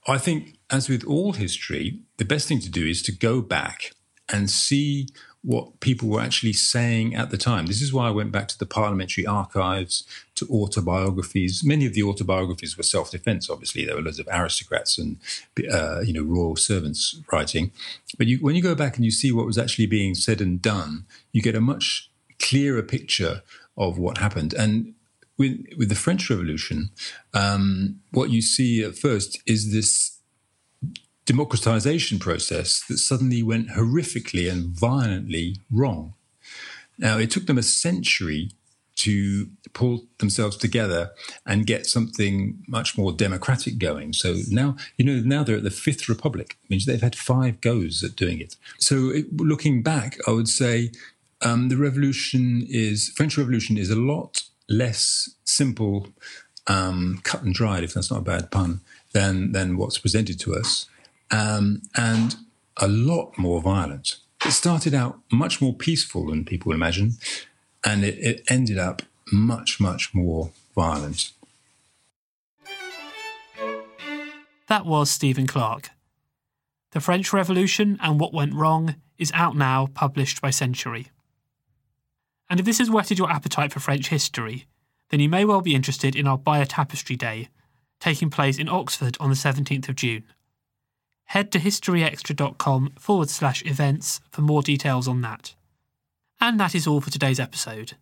I 0.07 0.17
think, 0.17 0.57
as 0.69 0.89
with 0.89 1.03
all 1.05 1.33
history, 1.33 1.99
the 2.17 2.25
best 2.25 2.47
thing 2.47 2.59
to 2.61 2.69
do 2.69 2.85
is 2.85 3.01
to 3.03 3.11
go 3.11 3.41
back 3.41 3.91
and 4.31 4.49
see 4.49 5.07
what 5.43 5.79
people 5.79 6.09
were 6.09 6.19
actually 6.19 6.51
saying 6.51 7.15
at 7.15 7.29
the 7.29 7.37
time. 7.37 7.67
This 7.67 7.81
is 7.81 7.93
why 7.93 8.07
I 8.07 8.11
went 8.11 8.31
back 8.31 8.49
to 8.49 8.59
the 8.59 8.65
parliamentary 8.65 9.25
archives, 9.25 10.03
to 10.35 10.45
autobiographies. 10.47 11.63
Many 11.63 11.85
of 11.85 11.93
the 11.93 12.03
autobiographies 12.03 12.75
were 12.75 12.83
self-defense. 12.83 13.49
Obviously, 13.49 13.85
there 13.85 13.95
were 13.95 14.01
loads 14.01 14.19
of 14.19 14.27
aristocrats 14.31 14.97
and 14.97 15.17
uh, 15.71 16.01
you 16.01 16.13
know 16.13 16.23
royal 16.23 16.55
servants 16.55 17.21
writing. 17.31 17.71
But 18.17 18.27
you, 18.27 18.37
when 18.39 18.55
you 18.55 18.61
go 18.61 18.75
back 18.75 18.97
and 18.97 19.05
you 19.05 19.11
see 19.11 19.31
what 19.31 19.45
was 19.45 19.57
actually 19.57 19.85
being 19.85 20.15
said 20.15 20.41
and 20.41 20.61
done, 20.61 21.05
you 21.31 21.41
get 21.41 21.55
a 21.55 21.61
much 21.61 22.09
clearer 22.39 22.83
picture 22.83 23.41
of 23.77 23.97
what 23.97 24.17
happened. 24.17 24.53
And 24.53 24.95
with, 25.37 25.65
with 25.77 25.89
the 25.89 25.95
French 25.95 26.29
Revolution, 26.29 26.89
um, 27.33 28.01
what 28.11 28.31
you 28.31 28.41
see 28.41 28.83
at 28.83 28.97
first 28.97 29.41
is 29.45 29.71
this 29.71 30.16
democratization 31.27 32.17
process 32.17 32.81
that 32.87 32.97
suddenly 32.97 33.43
went 33.43 33.69
horrifically 33.69 34.51
and 34.51 34.69
violently 34.69 35.57
wrong. 35.69 36.13
Now, 36.97 37.19
it 37.19 37.29
took 37.29 37.45
them 37.45 37.59
a 37.59 37.63
century 37.63 38.51
to 38.95 39.47
pull 39.73 40.05
themselves 40.17 40.57
together 40.57 41.11
and 41.45 41.67
get 41.67 41.85
something 41.85 42.57
much 42.67 42.97
more 42.97 43.11
democratic 43.11 43.77
going. 43.77 44.13
So 44.13 44.37
now, 44.49 44.75
you 44.97 45.05
know, 45.05 45.21
now 45.23 45.43
they're 45.43 45.57
at 45.57 45.63
the 45.63 45.69
Fifth 45.69 46.09
Republic, 46.09 46.57
it 46.63 46.69
means 46.69 46.85
they've 46.85 46.99
had 46.99 47.15
five 47.15 47.61
goes 47.61 48.03
at 48.03 48.15
doing 48.15 48.39
it. 48.39 48.55
So 48.79 49.09
it, 49.09 49.37
looking 49.37 49.83
back, 49.83 50.17
I 50.27 50.31
would 50.31 50.49
say 50.49 50.91
um, 51.43 51.69
the 51.69 51.77
revolution 51.77 52.65
is, 52.67 53.09
French 53.09 53.37
Revolution 53.37 53.77
is 53.77 53.91
a 53.91 53.95
lot 53.95 54.43
less 54.67 55.29
simple, 55.43 56.07
um, 56.65 57.19
cut 57.23 57.43
and 57.43 57.53
dried, 57.53 57.83
if 57.83 57.93
that's 57.93 58.09
not 58.09 58.21
a 58.21 58.23
bad 58.23 58.49
pun, 58.49 58.81
than, 59.11 59.51
than 59.51 59.77
what's 59.77 59.99
presented 59.99 60.39
to 60.39 60.55
us, 60.55 60.87
um, 61.31 61.81
and 61.95 62.35
a 62.77 62.87
lot 62.87 63.37
more 63.37 63.61
violent. 63.61 64.17
It 64.45 64.51
started 64.51 64.93
out 64.93 65.19
much 65.31 65.61
more 65.61 65.73
peaceful 65.73 66.27
than 66.27 66.45
people 66.45 66.69
would 66.69 66.75
imagine 66.75 67.13
and 67.83 68.03
it, 68.03 68.17
it 68.19 68.41
ended 68.49 68.77
up 68.77 69.01
much, 69.31 69.79
much 69.79 70.13
more 70.13 70.51
violent. 70.75 71.31
That 74.67 74.85
was 74.85 75.09
Stephen 75.09 75.47
Clarke. 75.47 75.91
The 76.91 76.99
French 76.99 77.31
Revolution 77.31 77.97
and 78.01 78.19
What 78.19 78.33
Went 78.33 78.53
Wrong 78.53 78.95
is 79.17 79.31
out 79.33 79.55
now, 79.55 79.87
published 79.93 80.41
by 80.41 80.49
Century. 80.49 81.07
And 82.49 82.59
if 82.59 82.65
this 82.65 82.79
has 82.79 82.89
whetted 82.89 83.17
your 83.17 83.31
appetite 83.31 83.71
for 83.71 83.79
French 83.79 84.09
history, 84.09 84.65
then 85.09 85.19
you 85.19 85.29
may 85.29 85.45
well 85.45 85.61
be 85.61 85.75
interested 85.75 86.15
in 86.15 86.27
our 86.27 86.37
Bayeux 86.37 86.65
Tapestry 86.65 87.15
Day, 87.15 87.49
taking 87.99 88.29
place 88.29 88.57
in 88.57 88.69
Oxford 88.69 89.17
on 89.19 89.29
the 89.29 89.35
17th 89.35 89.89
of 89.89 89.95
June. 89.95 90.23
Head 91.27 91.51
to 91.51 91.59
historyextra.com 91.59 92.93
forward 92.99 93.29
slash 93.29 93.63
events 93.65 94.21
for 94.31 94.41
more 94.41 94.61
details 94.61 95.07
on 95.07 95.21
that. 95.21 95.55
And 96.39 96.59
that 96.59 96.75
is 96.75 96.87
all 96.87 97.01
for 97.01 97.09
today's 97.09 97.39
episode. 97.39 97.93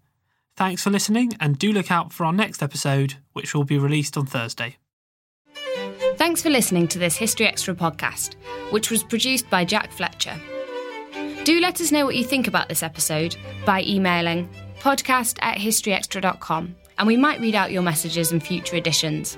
Thanks 0.55 0.83
for 0.83 0.89
listening, 0.89 1.33
and 1.39 1.57
do 1.59 1.73
look 1.73 1.91
out 1.91 2.13
for 2.13 2.25
our 2.25 2.31
next 2.31 2.63
episode, 2.63 3.15
which 3.33 3.53
will 3.53 3.65
be 3.65 3.77
released 3.77 4.15
on 4.15 4.25
Thursday. 4.25 4.77
Thanks 6.17 6.41
for 6.41 6.49
listening 6.49 6.87
to 6.89 6.99
this 6.99 7.17
History 7.17 7.45
Extra 7.45 7.75
podcast, 7.75 8.35
which 8.71 8.89
was 8.89 9.03
produced 9.03 9.49
by 9.49 9.65
Jack 9.65 9.91
Fletcher. 9.91 10.39
Do 11.43 11.59
let 11.59 11.81
us 11.81 11.91
know 11.91 12.05
what 12.05 12.15
you 12.15 12.23
think 12.23 12.47
about 12.47 12.69
this 12.69 12.83
episode 12.83 13.35
by 13.65 13.83
emailing 13.83 14.49
podcast 14.79 15.37
at 15.41 15.57
historyextra.com, 15.57 16.75
and 16.97 17.07
we 17.07 17.17
might 17.17 17.41
read 17.41 17.55
out 17.55 17.71
your 17.71 17.81
messages 17.81 18.31
in 18.31 18.39
future 18.39 18.75
editions. 18.75 19.37